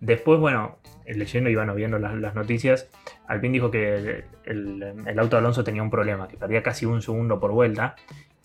Después, 0.00 0.38
bueno, 0.38 0.78
leyendo 1.06 1.50
y 1.50 1.54
bueno, 1.54 1.74
viendo 1.74 1.98
las, 1.98 2.34
noticias, 2.34 2.88
Alpine 3.26 3.54
dijo 3.54 3.70
que 3.70 4.24
el, 4.44 5.18
auto 5.18 5.36
de 5.36 5.38
Alonso 5.38 5.64
tenía 5.64 5.82
un 5.82 5.90
problema, 5.90 6.28
que 6.28 6.36
perdía 6.36 6.62
casi 6.62 6.86
un 6.86 7.02
segundo 7.02 7.40
por 7.40 7.52
vuelta 7.52 7.96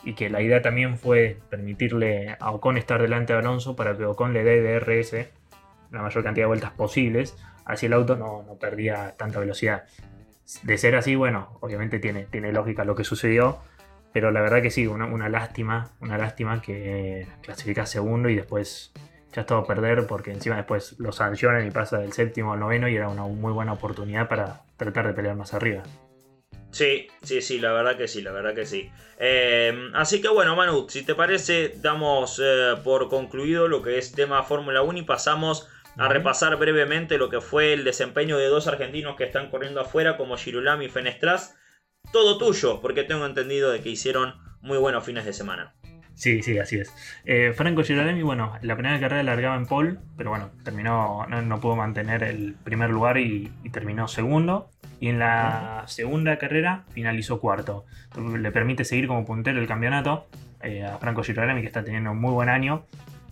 y 0.04 0.14
que 0.14 0.30
la 0.30 0.42
idea 0.42 0.62
también 0.62 0.98
fue 0.98 1.40
permitirle 1.50 2.38
a 2.40 2.52
Ocon 2.52 2.78
estar 2.78 3.02
delante 3.02 3.34
de 3.34 3.40
Alonso 3.40 3.76
para 3.76 3.98
que 3.98 4.06
Ocon 4.06 4.34
le 4.34 4.44
dé 4.44 4.62
DRS 4.62 5.28
la 5.92 6.02
mayor 6.02 6.24
cantidad 6.24 6.44
de 6.44 6.48
vueltas 6.48 6.72
posibles, 6.72 7.38
así 7.66 7.86
el 7.86 7.94
auto 7.94 8.16
no, 8.16 8.44
no 8.44 8.56
perdía 8.56 9.16
tanta 9.18 9.40
velocidad. 9.40 9.86
De 10.64 10.78
ser 10.78 10.96
así, 10.96 11.16
bueno, 11.16 11.58
obviamente 11.62 12.00
tiene, 12.00 12.26
tiene 12.26 12.52
lógica 12.52 12.84
lo 12.84 12.96
que 12.96 13.04
sucedió, 13.04 13.60
pero 14.16 14.32
la 14.32 14.40
verdad 14.40 14.62
que 14.62 14.72
sí, 14.72 14.88
una, 14.88 15.28
lástima, 15.28 15.92
una 16.00 16.18
lástima 16.18 16.62
que 16.62 17.28
clasifica 17.42 17.86
segundo 17.86 18.30
y 18.30 18.36
después 18.36 18.94
ya 19.34 19.42
está 19.42 19.58
a 19.58 19.66
perder 19.66 20.08
porque 20.08 20.32
encima 20.32 20.56
después 20.56 20.96
lo 21.00 21.12
sancionan 21.12 21.68
y 21.68 21.72
pasa 21.72 21.98
del 21.98 22.14
séptimo 22.14 22.54
al 22.54 22.62
noveno 22.62 22.88
y 22.88 22.96
era 22.96 23.10
una 23.10 23.24
muy 23.24 23.52
buena 23.52 23.74
oportunidad 23.74 24.30
para 24.30 24.62
tratar 24.78 25.08
de 25.08 25.14
pelear 25.14 25.36
más 25.36 25.54
arriba. 25.54 25.84
Sí, 26.72 27.10
sí, 27.24 27.42
sí, 27.42 27.60
la 27.60 27.74
verdad 27.74 27.98
que 27.98 28.08
sí, 28.08 28.22
la 28.22 28.32
verdad 28.32 28.56
que 28.56 28.66
sí. 28.66 28.90
Eh, 29.20 29.92
así 29.94 30.22
que 30.22 30.30
bueno, 30.30 30.56
Manu, 30.56 30.88
si 30.88 31.04
te 31.04 31.14
parece, 31.14 31.74
damos 31.82 32.42
eh, 32.42 32.76
por 32.86 33.10
concluido 33.10 33.68
lo 33.68 33.82
que 33.82 33.98
es 33.98 34.14
tema 34.14 34.44
Fórmula 34.44 34.82
1 34.82 34.98
y 34.98 35.04
pasamos 35.04 35.68
a 35.98 36.08
repasar 36.08 36.56
brevemente 36.56 37.18
lo 37.18 37.30
que 37.30 37.42
fue 37.42 37.74
el 37.74 37.84
desempeño 37.84 38.38
de 38.38 38.48
dos 38.48 38.68
argentinos 38.68 39.18
que 39.18 39.26
están 39.26 39.50
corriendo 39.50 39.82
afuera, 39.82 40.16
como 40.16 40.38
Girolami 40.38 40.86
y 40.86 40.90
Fenestras 40.90 41.58
todo 42.12 42.38
tuyo, 42.38 42.82
porque 42.82 43.04
tengo 43.04 43.26
entendido 43.26 43.72
de 43.72 43.82
que 43.82 43.90
hicieron 43.90 44.36
muy 44.62 44.78
buenos 44.78 45.04
fines 45.04 45.26
de 45.26 45.34
semana. 45.34 45.74
Sí, 46.16 46.42
sí, 46.42 46.58
así 46.58 46.78
es. 46.78 46.94
Eh, 47.26 47.54
Franco 47.54 47.84
Girolami, 47.84 48.24
bueno, 48.24 48.54
la 48.62 48.76
primera 48.76 49.00
carrera 49.00 49.22
largaba 49.22 49.58
en 49.58 49.66
pole, 49.66 49.98
pero 50.18 50.30
bueno, 50.30 50.50
terminó, 50.64 51.26
no, 51.28 51.60
pudo 51.60 51.76
mantener 51.76 52.24
el 52.24 52.56
primer 52.64 52.90
lugar 52.90 53.18
y, 53.18 53.52
terminó 53.72 54.08
segundo. 54.08 54.70
Y 55.02 55.10
en 55.10 55.20
la 55.20 55.84
segunda 55.88 56.38
carrera 56.38 56.86
finalizó 56.94 57.42
cuarto. 57.42 57.86
Le 58.38 58.52
permite 58.52 58.86
seguir 58.86 59.08
como 59.08 59.26
puntero 59.26 59.60
el 59.60 59.68
campeonato 59.68 60.28
eh, 60.62 60.86
a 60.86 60.98
Franco 61.00 61.22
Girolami, 61.22 61.60
que 61.60 61.68
está 61.68 61.84
teniendo 61.84 62.12
un 62.12 62.22
muy 62.22 62.32
buen 62.32 62.48
año. 62.48 62.86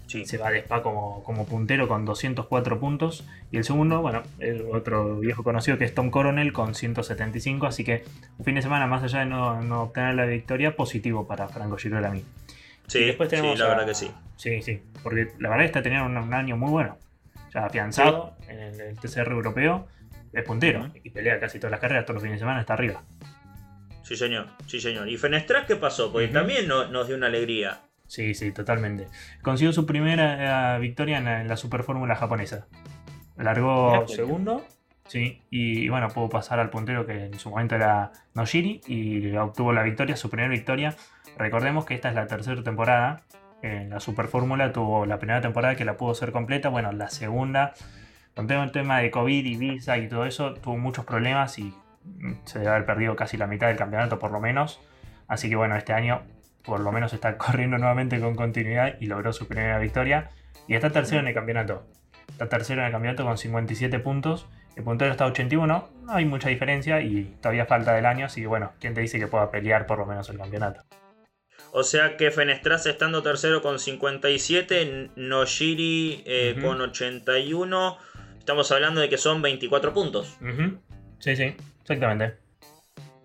Se 0.07 0.37
va 0.37 0.51
de 0.51 0.59
Spa 0.59 0.81
como, 0.81 1.23
como 1.23 1.45
puntero 1.45 1.87
con 1.87 2.05
204 2.05 2.79
puntos. 2.79 3.25
Y 3.51 3.57
el 3.57 3.63
segundo, 3.63 4.01
bueno, 4.01 4.23
el 4.39 4.65
otro 4.71 5.19
viejo 5.19 5.43
conocido 5.43 5.77
que 5.77 5.85
es 5.85 5.95
Tom 5.95 6.11
Coronel 6.11 6.53
con 6.53 6.75
175. 6.75 7.65
Así 7.65 7.83
que 7.83 8.03
un 8.37 8.45
fin 8.45 8.55
de 8.55 8.61
semana, 8.61 8.87
más 8.87 9.03
allá 9.03 9.19
de 9.19 9.25
no, 9.25 9.83
obtener 9.83 10.15
la 10.15 10.25
victoria, 10.25 10.75
positivo 10.75 11.27
para 11.27 11.47
Franco 11.47 11.77
Girolami. 11.77 12.23
Sí, 12.87 13.05
después 13.05 13.29
tenemos 13.29 13.53
sí, 13.53 13.59
la 13.59 13.69
verdad 13.69 13.85
que 13.85 13.95
sí. 13.95 14.11
Sí, 14.35 14.61
sí, 14.61 14.81
porque 15.01 15.31
la 15.39 15.49
verdad 15.49 15.65
está 15.65 15.81
teniendo 15.81 16.05
un, 16.05 16.33
año 16.33 16.57
muy 16.57 16.69
bueno. 16.69 16.97
Ya 17.53 17.65
afianzado 17.65 18.35
en 18.47 18.59
el, 18.59 18.97
TCR 18.97 19.31
europeo, 19.31 19.87
es 20.33 20.43
puntero 20.43 20.91
y 21.03 21.09
pelea 21.11 21.39
casi 21.39 21.59
todas 21.59 21.71
las 21.71 21.79
carreras, 21.79 22.05
todos 22.05 22.15
los 22.15 22.23
fines 22.23 22.37
de 22.37 22.39
semana 22.39 22.59
está 22.59 22.73
arriba. 22.73 23.03
Sí, 24.03 24.17
señor, 24.17 24.47
sí, 24.67 24.81
señor. 24.81 25.07
¿Y 25.07 25.17
Fenestras 25.17 25.65
qué 25.65 25.75
pasó? 25.75 26.11
Porque 26.11 26.27
también 26.27 26.67
nos 26.67 27.07
dio 27.07 27.15
una 27.15 27.27
alegría. 27.27 27.81
Sí, 28.13 28.35
sí, 28.35 28.51
totalmente. 28.51 29.07
Consiguió 29.41 29.73
su 29.73 29.87
primera 29.87 30.75
eh, 30.75 30.79
victoria 30.79 31.17
en 31.17 31.47
la, 31.47 31.57
Super 31.57 31.81
Fórmula 31.81 32.15
japonesa. 32.15 32.67
Largó 33.37 34.07
segundo, 34.07 34.63
sí, 35.07 35.41
y, 35.49 35.89
bueno, 35.89 36.09
pudo 36.09 36.29
pasar 36.29 36.59
al 36.59 36.69
puntero 36.69 37.07
que 37.07 37.25
en 37.25 37.39
su 37.39 37.49
momento 37.49 37.73
era 37.73 38.11
Noshiri 38.35 38.81
y 38.85 39.35
obtuvo 39.35 39.73
la 39.73 39.81
victoria, 39.81 40.15
su 40.15 40.29
primera 40.29 40.51
victoria. 40.51 40.95
Recordemos 41.39 41.85
que 41.85 41.95
esta 41.95 42.09
es 42.09 42.13
la 42.13 42.27
tercera 42.27 42.61
temporada. 42.61 43.23
En 43.63 43.89
la 43.89 43.99
Super 43.99 44.27
Fórmula 44.27 44.71
tuvo 44.71 45.07
la 45.07 45.17
primera 45.17 45.41
temporada 45.41 45.75
que 45.75 45.83
la 45.83 45.97
pudo 45.97 46.13
ser 46.13 46.31
completa, 46.31 46.69
bueno, 46.69 46.91
la 46.91 47.09
segunda, 47.09 47.73
con 48.35 48.45
todo 48.45 48.61
el 48.61 48.71
tema 48.71 48.99
de 48.99 49.09
COVID 49.09 49.43
y 49.43 49.57
visa 49.57 49.97
y 49.97 50.07
todo 50.07 50.27
eso, 50.27 50.53
tuvo 50.53 50.77
muchos 50.77 51.03
problemas 51.03 51.57
y 51.57 51.73
se 52.45 52.59
debe 52.59 52.69
haber 52.69 52.85
perdido 52.85 53.15
casi 53.15 53.37
la 53.37 53.47
mitad 53.47 53.69
del 53.69 53.77
campeonato 53.77 54.19
por 54.19 54.29
lo 54.29 54.39
menos. 54.39 54.79
Así 55.27 55.49
que 55.49 55.55
bueno, 55.55 55.75
este 55.75 55.93
año 55.93 56.21
por 56.63 56.79
lo 56.79 56.91
menos 56.91 57.13
está 57.13 57.37
corriendo 57.37 57.77
nuevamente 57.77 58.19
con 58.19 58.35
continuidad 58.35 58.95
y 58.99 59.07
logró 59.07 59.33
su 59.33 59.47
primera 59.47 59.79
victoria. 59.79 60.29
Y 60.67 60.75
está 60.75 60.89
tercero 60.89 61.21
en 61.21 61.27
el 61.27 61.33
campeonato. 61.33 61.85
Está 62.29 62.47
tercero 62.49 62.81
en 62.81 62.87
el 62.87 62.91
campeonato 62.91 63.25
con 63.25 63.37
57 63.37 63.99
puntos. 63.99 64.47
El 64.75 64.83
puntero 64.83 65.11
está 65.11 65.25
81. 65.25 65.89
No 66.03 66.13
hay 66.13 66.25
mucha 66.25 66.49
diferencia 66.49 67.01
y 67.01 67.35
todavía 67.41 67.65
falta 67.65 67.93
del 67.93 68.05
año. 68.05 68.25
Así 68.25 68.41
que 68.41 68.47
bueno, 68.47 68.71
¿quién 68.79 68.93
te 68.93 69.01
dice 69.01 69.19
que 69.19 69.27
pueda 69.27 69.51
pelear 69.51 69.85
por 69.85 69.99
lo 69.99 70.05
menos 70.05 70.29
el 70.29 70.37
campeonato? 70.37 70.81
O 71.71 71.83
sea 71.83 72.17
que 72.17 72.31
Fenestras 72.31 72.85
estando 72.85 73.23
tercero 73.23 73.61
con 73.61 73.79
57, 73.79 75.09
Noshiri 75.15 76.23
eh, 76.25 76.55
con 76.61 76.79
81. 76.79 77.97
Estamos 78.37 78.71
hablando 78.71 79.01
de 79.01 79.09
que 79.09 79.17
son 79.17 79.41
24 79.41 79.93
puntos. 79.93 80.37
Sí, 81.19 81.35
sí, 81.35 81.55
exactamente. 81.81 82.42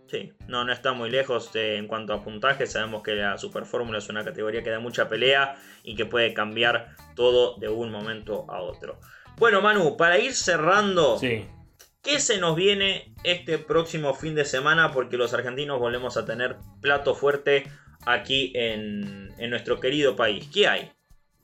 Sí, 0.09 0.33
no, 0.47 0.64
no 0.64 0.73
está 0.73 0.94
muy 0.94 1.11
lejos 1.11 1.51
en 1.55 1.87
cuanto 1.87 2.14
a 2.14 2.25
puntaje. 2.25 2.66
Sabemos 2.66 3.03
que 3.03 3.14
la 3.14 3.37
Super 3.37 3.66
Fórmula 3.66 3.99
es 3.99 4.09
una 4.09 4.25
categoría 4.25 4.62
que 4.62 4.71
da 4.71 4.81
mucha 4.81 5.09
pelea 5.09 5.57
y 5.83 5.97
que 5.97 6.07
puede 6.07 6.33
cambiar 6.33 6.94
todo 7.14 7.57
de 7.59 7.68
un 7.68 7.90
momento 7.90 8.47
a 8.51 8.62
otro. 8.62 8.99
Bueno, 9.37 9.61
Manu, 9.61 9.97
para 9.99 10.18
ir 10.18 10.33
cerrando, 10.33 11.21
¿qué 11.21 12.21
se 12.21 12.38
nos 12.38 12.57
viene 12.57 13.14
este 13.23 13.59
próximo 13.59 14.14
fin 14.14 14.35
de 14.35 14.47
semana? 14.47 14.92
Porque 14.92 15.18
los 15.18 15.35
argentinos 15.35 15.79
volvemos 15.79 16.16
a 16.16 16.25
tener 16.25 16.57
plato 16.81 17.14
fuerte 17.14 17.64
aquí 18.07 18.53
en, 18.55 19.31
en 19.37 19.51
nuestro 19.51 19.79
querido 19.79 20.16
país. 20.16 20.49
¿Qué 20.53 20.66
hay? 20.66 20.90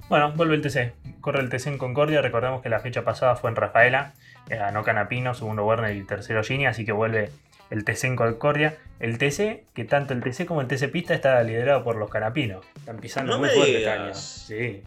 Bueno, 0.09 0.33
vuelve 0.33 0.55
el 0.55 0.62
TC. 0.62 0.94
Corre 1.20 1.40
el 1.40 1.50
TC 1.50 1.66
en 1.66 1.79
Concordia. 1.79 2.22
Recordemos 2.22 2.62
que 2.62 2.70
la 2.70 2.81
fecha 2.81 3.05
pasada 3.05 3.37
fue 3.37 3.50
en 3.50 3.57
Rafaela. 3.57 4.14
Ganó 4.48 4.85
Canapino, 4.85 5.35
segundo 5.35 5.66
Werner 5.66 5.94
y 5.96 6.05
tercero 6.05 6.42
Gini. 6.42 6.66
Así 6.66 6.85
que 6.85 6.92
vuelve 6.92 7.31
el 7.74 7.84
TC 7.84 8.04
en 8.04 8.16
Concordia. 8.16 8.78
El 9.00 9.18
TC, 9.18 9.64
que 9.74 9.84
tanto 9.84 10.14
el 10.14 10.22
TC 10.22 10.46
como 10.46 10.60
el 10.60 10.68
TC 10.68 10.90
Pista 10.90 11.14
está 11.14 11.42
liderado 11.42 11.84
por 11.84 11.96
los 11.96 12.08
canapinos. 12.08 12.64
Están 12.76 12.98
pisando 12.98 13.38
muy 13.38 13.48
fuerte 13.50 13.88
año. 13.88 14.14
Sí. 14.14 14.82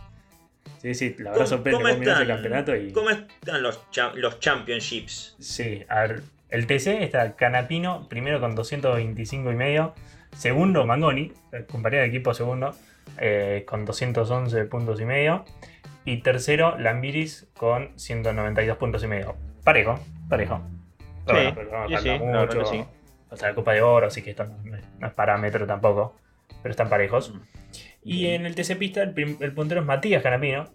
Sí, 0.80 0.94
sí, 0.94 1.16
la 1.20 1.32
verdad 1.32 1.46
sorprende 1.48 1.82
cómo 1.82 1.88
están, 1.90 2.22
el 2.22 2.28
campeonato. 2.28 2.76
Y... 2.76 2.92
¿Cómo 2.92 3.10
están 3.10 3.62
los, 3.62 3.82
los 4.16 4.40
championships? 4.40 5.36
Sí, 5.40 5.84
a 5.90 6.02
ver, 6.02 6.24
el 6.50 6.68
TC 6.68 7.04
está 7.04 7.36
Canapino, 7.36 8.08
primero 8.08 8.40
con 8.40 8.56
225 8.56 9.52
y 9.52 9.56
medio. 9.56 9.94
Segundo, 10.36 10.86
Mangoni, 10.86 11.34
compañero 11.70 12.04
de 12.04 12.10
equipo 12.10 12.34
segundo, 12.34 12.76
eh, 13.18 13.64
con 13.68 13.86
211 13.86 14.66
puntos 14.66 15.02
y 15.02 15.06
medio. 15.06 15.46
Y 16.06 16.18
tercero, 16.18 16.78
Lambiris 16.78 17.48
con 17.58 17.98
192 17.98 18.78
puntos 18.78 19.04
y 19.04 19.08
medio. 19.08 19.36
Parejo, 19.64 20.00
parejo. 20.30 20.62
Sí, 21.28 21.98
sí, 22.02 22.20
mucho. 22.20 22.64
O 23.30 23.36
sea, 23.36 23.54
Copa 23.54 23.74
de 23.74 23.82
Oro, 23.82 24.08
así 24.08 24.22
que 24.22 24.32
esto 24.32 24.46
no, 24.46 25.08
es 25.08 25.14
parámetro 25.14 25.68
tampoco. 25.68 26.16
Pero 26.64 26.72
están 26.72 26.90
parejos. 26.90 27.34
Mm. 27.34 27.40
Y 28.04 28.28
en 28.28 28.46
el 28.46 28.56
TC 28.56 28.78
Pista, 28.78 29.04
el, 29.04 29.54
puntero 29.54 29.82
es 29.82 29.88
Matías 29.88 30.24
Canapino, 30.24 30.70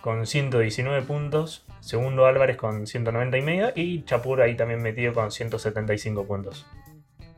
con 0.00 0.26
119 0.26 1.02
puntos. 1.02 1.64
Segundo 1.80 2.26
Álvarez 2.26 2.56
con 2.56 2.86
190 2.86 3.38
y 3.38 3.42
medio. 3.42 3.72
Y 3.74 4.04
Chapur 4.04 4.42
ahí 4.42 4.54
también 4.54 4.82
metido 4.82 5.14
con 5.14 5.30
175 5.30 6.26
puntos. 6.26 6.66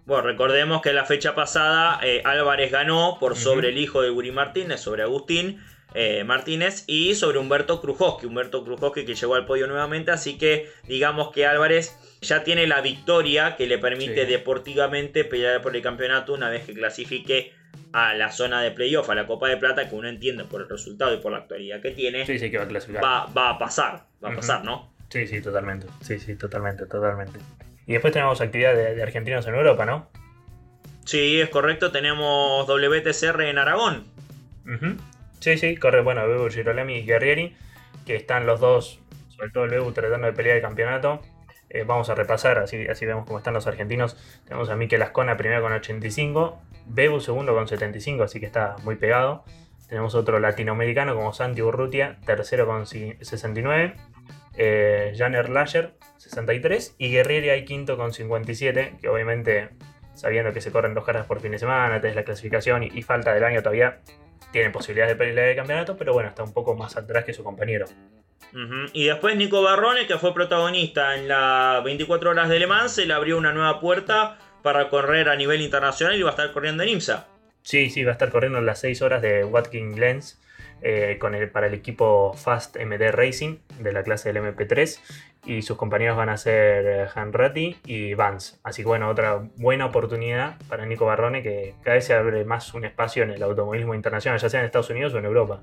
Bueno, 0.05 0.25
recordemos 0.25 0.83
que 0.83 0.93
la 0.93 1.05
fecha 1.05 1.37
pasada 1.37 2.01
eh, 2.03 2.23
Álvarez 2.25 2.73
ganó 2.73 3.19
por 3.21 3.37
sobre 3.37 3.69
el 3.69 3.79
hijo 3.79 4.03
de 4.03 4.11
Guri 4.11 4.33
Martínez, 4.33 4.81
sobre 4.81 5.03
Agustín. 5.03 5.63
Eh, 5.95 6.23
Martínez 6.25 6.85
y 6.87 7.15
sobre 7.15 7.39
Humberto 7.39 7.81
Krujowski. 7.81 8.27
Humberto 8.27 8.65
Krujowski 8.65 9.05
que 9.05 9.15
llegó 9.15 9.35
al 9.35 9.45
podio 9.45 9.67
nuevamente, 9.67 10.13
así 10.13 10.39
que 10.39 10.71
digamos 10.87 11.33
que 11.33 11.47
Álvarez 11.47 11.97
ya 12.21 12.45
tiene 12.45 12.67
la 12.67 12.81
victoria 12.81 13.57
que 13.57 13.67
le 13.67 13.79
permite 13.79 14.27
deportivamente 14.27 15.25
pelear 15.25 15.63
por 15.63 15.75
el 15.75 15.83
campeonato 15.83 16.35
una 16.35 16.49
vez 16.49 16.65
que 16.65 16.75
clasifique 16.75 17.53
a 17.93 18.15
la 18.15 18.31
zona 18.31 18.63
de 18.63 18.71
playoff, 18.71 19.11
a 19.11 19.15
la 19.15 19.27
Copa 19.27 19.49
de 19.49 19.57
Plata, 19.57 19.89
que 19.89 19.95
uno 19.97 20.09
entiende 20.09 20.45
por 20.45 20.63
el 20.63 20.69
resultado 20.69 21.13
y 21.13 21.19
por 21.19 21.33
la 21.33 21.39
actualidad 21.39 21.81
que 21.81 21.91
tiene. 21.91 22.25
Sí, 22.25 22.39
sí, 22.39 22.51
que 22.51 22.59
va 22.59 22.65
a 22.65 22.69
clasificar. 22.69 23.03
Va, 23.05 23.51
a 23.51 23.59
pasar, 23.59 24.05
va 24.23 24.33
a 24.33 24.37
pasar, 24.37 24.65
¿no? 24.65 24.95
Sí, 25.09 25.27
sí, 25.27 25.41
totalmente. 25.41 25.89
Sí, 26.03 26.21
sí, 26.21 26.37
totalmente, 26.37 26.87
totalmente. 26.87 27.41
Y 27.87 27.93
después 27.95 28.13
tenemos 28.13 28.41
actividad 28.41 28.75
de, 28.75 29.03
argentinos 29.03 29.47
en 29.49 29.57
Europa, 29.57 29.85
¿no? 29.85 30.09
Sí, 31.05 31.41
es 31.41 31.49
correcto. 31.49 31.91
Tenemos 31.91 32.69
WTCR 32.69 33.43
en 33.43 33.59
Aragón. 33.59 34.05
Sí, 35.41 35.57
sí, 35.57 35.77
corre, 35.77 36.03
bueno, 36.03 36.27
Bebu 36.29 36.51
Girolami 36.51 36.99
y 36.99 37.07
Guerrieri, 37.07 37.57
que 38.07 38.15
están 38.15 38.45
los 38.47 38.61
dos, 38.61 39.01
sobre 39.29 39.51
todo 39.51 39.65
el 39.65 39.71
Bebu, 39.71 39.93
tratando 39.93 40.27
de 40.27 40.35
pelear 40.35 40.57
el 40.57 40.63
campeonato. 40.63 41.23
Eh, 41.71 41.85
vamos 41.87 42.11
a 42.11 42.15
repasar, 42.15 42.59
así, 42.59 42.87
así 42.89 43.07
vemos 43.07 43.25
cómo 43.27 43.39
están 43.39 43.55
los 43.55 43.67
argentinos. 43.67 44.17
Tenemos 44.45 44.69
a 44.69 44.77
Mikel 44.77 45.01
Ascona 45.01 45.39
primero 45.39 45.63
con 45.63 45.73
85, 45.73 46.61
Bebu 46.87 47.21
segundo 47.21 47.55
con 47.55 47.69
75, 47.69 48.25
así 48.25 48.39
que 48.39 48.47
está 48.47 48.77
muy 48.85 48.97
pegado. 48.97 49.45
Tenemos 49.89 50.15
otro 50.15 50.39
latinoamericano 50.41 51.15
como 51.15 51.33
Santi 51.33 51.63
Urrutia, 51.63 52.19
tercero 52.27 52.67
con 52.67 52.87
69. 52.87 53.95
Eh, 54.57 55.15
Janer 55.17 55.49
Lasher, 55.49 55.95
63. 56.19 56.97
Y 56.99 57.11
Guerrieri 57.11 57.49
hay 57.49 57.65
quinto 57.65 57.97
con 57.97 58.13
57, 58.13 58.97
que 59.01 59.09
obviamente 59.09 59.71
sabiendo 60.15 60.53
que 60.53 60.61
se 60.61 60.71
corren 60.71 60.93
dos 60.93 61.05
caras 61.05 61.25
por 61.25 61.41
fin 61.41 61.53
de 61.53 61.59
semana, 61.59 61.99
tenés 62.01 62.15
la 62.15 62.25
clasificación 62.25 62.83
y 62.83 63.03
falta 63.03 63.33
del 63.33 63.43
año 63.43 63.63
todavía, 63.63 64.01
tiene 64.53 64.71
posibilidades 64.71 65.17
de 65.17 65.25
pelear 65.25 65.49
el 65.49 65.57
campeonato, 65.57 65.97
pero 65.97 66.13
bueno, 66.13 66.29
está 66.29 66.43
un 66.43 66.53
poco 66.53 66.75
más 66.75 66.97
atrás 66.97 67.25
que 67.25 67.33
su 67.33 67.45
compañero. 67.45 67.87
Y 68.93 69.05
después 69.05 69.37
Nico 69.37 69.63
Barrone, 69.63 70.07
que 70.07 70.19
fue 70.19 70.35
protagonista 70.35 71.17
en 71.17 71.29
las 71.29 71.85
24 71.85 72.31
horas 72.31 72.49
de 72.49 72.59
Le 72.59 72.67
Mans, 72.67 72.93
se 72.93 73.07
le 73.07 73.15
abrió 73.15 73.39
una 73.39 73.53
nueva 73.53 73.79
puerta 73.81 74.39
para 74.63 74.89
correr 74.89 75.29
a 75.29 75.37
nivel 75.37 75.61
internacional 75.61 76.19
y 76.19 76.23
va 76.23 76.31
a 76.31 76.33
estar 76.33 76.53
corriendo 76.53 76.83
en 76.83 76.91
IMSA. 76.91 77.29
Sí, 77.63 77.91
sí, 77.91 78.03
va 78.03 78.11
a 78.11 78.13
estar 78.13 78.31
corriendo 78.31 78.59
en 78.59 78.67
las 78.67 78.81
6 78.81 79.03
horas 79.03 79.23
de 79.23 79.45
Watkins 79.45 79.95
Glens 79.95 80.41
eh, 80.83 81.17
con 81.21 81.35
el, 81.35 81.51
para 81.51 81.67
el 81.67 81.75
equipo 81.75 82.35
Fast 82.35 82.77
MD 82.77 83.11
Racing 83.11 83.59
de 83.79 83.93
la 83.93 84.03
clase 84.03 84.33
del 84.33 84.43
MP3 84.43 84.99
y 85.47 85.63
sus 85.63 85.77
compañeros 85.77 86.17
van 86.17 86.29
a 86.29 86.37
ser 86.37 86.87
eh, 86.87 87.07
Hanratty 87.15 87.77
y 87.87 88.15
Vance. 88.15 88.57
Así 88.63 88.83
que 88.83 88.89
bueno, 88.89 89.09
otra 89.09 89.43
buena 89.57 89.87
oportunidad 89.87 90.57
para 90.69 90.87
Nico 90.87 91.07
Barrone 91.07 91.43
que 91.43 91.75
cada 91.83 91.97
vez 91.97 92.05
se 92.05 92.15
abre 92.15 92.45
más 92.45 92.75
un 92.75 92.85
espacio 92.85 93.23
en 93.23 93.31
el 93.31 93.43
automovilismo 93.43 93.95
internacional, 93.95 94.39
ya 94.39 94.49
sea 94.49 94.61
en 94.61 94.67
Estados 94.67 94.91
Unidos 94.91 95.15
o 95.15 95.19
en 95.19 95.25
Europa. 95.25 95.63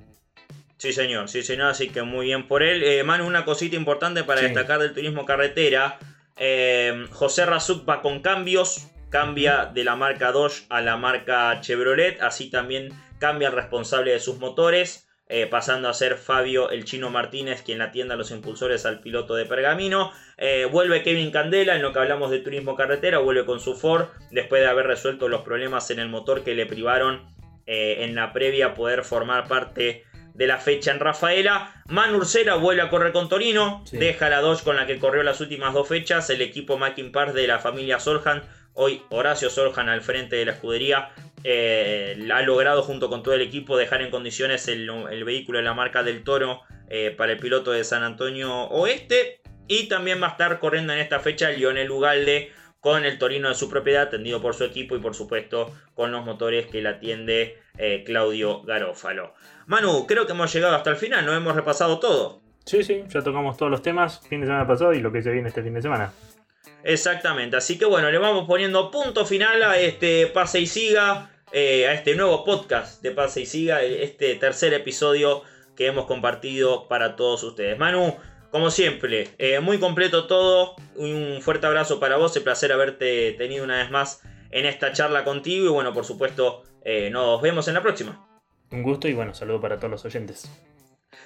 Sí, 0.78 0.94
señor, 0.94 1.28
sí, 1.28 1.42
señor, 1.42 1.70
así 1.70 1.90
que 1.90 2.04
muy 2.04 2.28
bien 2.28 2.48
por 2.48 2.62
él. 2.62 2.84
Eh, 2.84 3.04
Manu, 3.04 3.26
una 3.26 3.46
cosita 3.46 3.76
importante 3.76 4.24
para 4.24 4.42
destacar 4.42 4.80
del 4.80 4.94
turismo 4.94 5.26
carretera. 5.26 5.98
Eh, 6.38 7.06
José 7.12 7.48
Razuk 7.48 7.88
va 7.88 8.02
con 8.02 8.22
cambios, 8.22 8.88
cambia 9.10 9.66
de 9.66 9.84
la 9.84 9.96
marca 9.96 10.32
Dodge 10.32 10.66
a 10.70 10.82
la 10.82 10.96
marca 10.96 11.60
Chevrolet, 11.62 12.22
así 12.22 12.52
también 12.52 12.90
cambia 13.18 13.48
el 13.48 13.56
responsable 13.56 14.12
de 14.12 14.20
sus 14.20 14.38
motores. 14.38 15.07
Eh, 15.30 15.46
pasando 15.46 15.90
a 15.90 15.94
ser 15.94 16.16
Fabio 16.16 16.70
el 16.70 16.86
Chino 16.86 17.10
Martínez 17.10 17.62
quien 17.62 17.82
atienda 17.82 18.14
a 18.14 18.18
los 18.18 18.32
impulsores 18.32 18.86
al 18.86 19.02
piloto 19.02 19.36
de 19.36 19.46
Pergamino. 19.46 20.14
Eh, 20.38 20.66
vuelve 20.72 21.04
Kevin 21.04 21.32
Candela 21.32 21.76
en 21.76 21.82
lo 21.82 21.92
que 21.92 22.00
hablamos 22.00 22.32
de 22.32 22.40
turismo 22.40 22.78
carretera, 22.78 23.20
vuelve 23.20 23.46
con 23.46 23.60
su 23.60 23.76
Ford 23.76 24.06
después 24.32 24.62
de 24.62 24.68
haber 24.68 24.88
resuelto 24.88 25.28
los 25.28 25.42
problemas 25.42 25.92
en 25.92 26.00
el 26.00 26.08
motor 26.08 26.46
que 26.46 26.56
le 26.56 26.66
privaron 26.66 27.36
eh, 27.66 28.06
en 28.06 28.16
la 28.16 28.32
previa 28.32 28.74
poder 28.74 29.04
formar 29.04 29.50
parte 29.50 30.06
de 30.34 30.48
la 30.48 30.60
fecha 30.60 30.92
en 30.92 31.02
Rafaela. 31.02 31.84
Man 31.88 32.16
Ursera 32.16 32.56
vuelve 32.56 32.84
a 32.84 32.90
correr 32.90 33.12
con 33.12 33.28
Torino, 33.28 33.84
deja 33.92 34.30
la 34.30 34.40
Dodge 34.40 34.64
con 34.64 34.78
la 34.78 34.88
que 34.88 34.98
corrió 34.98 35.24
las 35.24 35.42
últimas 35.42 35.74
dos 35.74 35.90
fechas, 35.90 36.30
el 36.30 36.42
equipo 36.42 36.78
Mackin 36.78 37.12
Park 37.12 37.34
de 37.34 37.48
la 37.48 37.60
familia 37.60 38.00
Solhan 38.00 38.44
Hoy 38.80 39.02
Horacio 39.10 39.50
Soljan 39.50 39.90
al 39.90 40.02
frente 40.02 40.36
de 40.36 40.46
la 40.46 40.52
escudería 40.52 41.10
eh, 41.44 42.16
ha 42.32 42.42
logrado 42.44 42.84
junto 42.84 43.10
con 43.10 43.24
todo 43.24 43.34
el 43.34 43.42
equipo 43.42 43.76
dejar 43.76 44.04
en 44.04 44.12
condiciones 44.12 44.68
el, 44.68 45.24
vehículo 45.26 45.58
de 45.58 45.64
la 45.64 45.74
marca 45.74 46.04
del 46.04 46.24
Toro 46.24 46.62
eh, 46.88 47.10
para 47.18 47.32
el 47.32 47.40
piloto 47.40 47.72
de 47.72 47.84
San 47.84 48.04
Antonio 48.04 48.66
Oeste. 48.66 49.42
Y 49.68 49.88
también 49.88 50.22
va 50.22 50.28
a 50.28 50.32
estar 50.32 50.60
corriendo 50.60 50.94
en 50.94 51.00
esta 51.00 51.20
fecha 51.20 51.50
Lionel 51.50 51.90
Ugalde 51.90 52.52
con 52.80 53.04
el 53.04 53.18
Torino 53.18 53.50
de 53.50 53.56
su 53.56 53.68
propiedad, 53.68 54.04
atendido 54.04 54.44
por 54.44 54.54
su 54.54 54.64
equipo 54.64 54.96
y 54.96 55.00
por 55.00 55.16
supuesto 55.16 55.74
con 55.96 56.12
los 56.12 56.24
motores 56.24 56.68
que 56.68 56.84
le 56.84 56.90
atiende 56.90 57.58
eh, 57.80 58.04
Claudio 58.06 58.62
Garófalo. 58.62 59.34
Manu, 59.66 60.06
creo 60.06 60.28
que 60.28 60.34
hemos 60.34 60.54
llegado 60.54 60.76
hasta 60.76 60.92
el 60.92 60.98
final, 60.98 61.26
no 61.26 61.34
hemos 61.34 61.56
repasado 61.56 62.00
todo. 62.00 62.42
Sí, 62.64 62.84
sí, 62.84 63.04
ya 63.10 63.24
tocamos 63.24 63.58
todos 63.58 63.72
los 63.72 63.82
temas, 63.82 64.22
fin 64.30 64.42
de 64.42 64.46
semana 64.46 64.68
pasado 64.68 64.94
y 64.94 65.00
lo 65.00 65.12
que 65.12 65.24
se 65.24 65.32
viene 65.32 65.48
este 65.48 65.64
fin 65.64 65.74
de 65.74 65.82
semana. 65.82 66.14
Exactamente, 66.88 67.58
así 67.58 67.78
que 67.78 67.84
bueno, 67.84 68.10
le 68.10 68.18
vamos 68.18 68.48
poniendo 68.48 68.90
punto 68.92 69.26
final 69.26 69.62
a 69.62 69.78
este 69.78 70.28
pase 70.28 70.62
y 70.62 70.68
siga, 70.68 71.32
eh, 71.52 71.86
a 71.86 71.92
este 71.92 72.16
nuevo 72.16 72.46
podcast 72.46 73.02
de 73.02 73.12
pase 73.12 73.42
y 73.42 73.46
siga, 73.46 73.82
este 73.82 74.36
tercer 74.36 74.74
episodio 74.74 75.44
que 75.76 75.88
hemos 75.88 76.06
compartido 76.06 76.88
para 76.88 77.18
todos 77.18 77.44
ustedes. 77.44 77.78
Manu, 77.78 78.16
como 78.52 78.72
siempre, 78.72 79.28
eh, 79.38 79.60
muy 79.60 79.80
completo 79.80 80.28
todo. 80.28 80.76
Un 80.96 81.40
fuerte 81.42 81.68
abrazo 81.68 82.00
para 82.00 82.16
vos. 82.16 82.36
El 82.38 82.44
placer 82.44 82.72
haberte 82.72 83.34
tenido 83.34 83.66
una 83.66 83.80
vez 83.80 83.92
más 83.92 84.22
en 84.52 84.66
esta 84.66 84.94
charla 84.94 85.26
contigo. 85.26 85.66
Y 85.66 85.70
bueno, 85.70 85.94
por 85.94 86.06
supuesto, 86.06 86.64
eh, 86.86 87.10
nos 87.10 87.42
vemos 87.42 87.68
en 87.68 87.74
la 87.74 87.82
próxima. 87.82 88.26
Un 88.72 88.84
gusto 88.84 89.10
y 89.10 89.14
bueno, 89.14 89.34
saludo 89.34 89.60
para 89.60 89.78
todos 89.78 89.92
los 89.92 90.06
oyentes. 90.06 90.50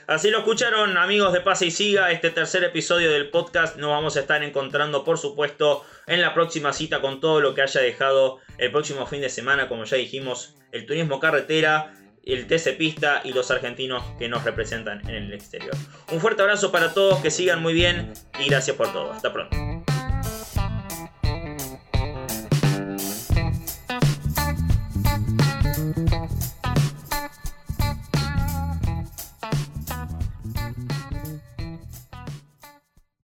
Así 0.08 0.30
lo 0.30 0.40
escucharon 0.40 0.98
amigos 0.98 1.32
de 1.32 1.42
Pase 1.42 1.68
y 1.68 1.72
Siga, 1.72 2.12
este 2.12 2.32
tercer 2.32 2.64
episodio 2.64 3.12
del 3.12 3.30
podcast 3.30 3.78
nos 3.78 3.92
vamos 3.92 4.18
a 4.18 4.22
estar 4.22 4.44
encontrando 4.44 5.04
por 5.04 5.18
supuesto 5.18 5.86
en 6.08 6.22
la 6.22 6.34
próxima 6.34 6.74
cita 6.74 7.02
con 7.02 7.20
todo 7.20 7.40
lo 7.40 7.54
que 7.54 7.62
haya 7.62 7.82
dejado 7.82 8.40
el 8.58 8.72
próximo 8.72 9.06
fin 9.06 9.22
de 9.22 9.30
semana, 9.30 9.68
como 9.68 9.86
ya 9.86 9.98
dijimos, 9.98 10.56
el 10.72 10.86
turismo 10.86 11.20
carretera, 11.20 11.94
el 12.26 12.48
TC 12.48 12.78
Pista 12.78 13.22
y 13.24 13.34
los 13.34 13.52
argentinos 13.52 14.04
que 14.18 14.28
nos 14.28 14.44
representan 14.44 15.08
en 15.08 15.16
el 15.16 15.34
exterior. 15.34 15.76
Un 16.12 16.20
fuerte 16.20 16.42
abrazo 16.42 16.72
para 16.72 16.94
todos, 16.94 17.20
que 17.22 17.32
sigan 17.32 17.62
muy 17.62 17.74
bien 17.74 18.14
y 18.40 18.50
gracias 18.50 18.76
por 18.76 18.92
todo. 18.92 19.12
Hasta 19.12 19.32
pronto. 19.32 19.71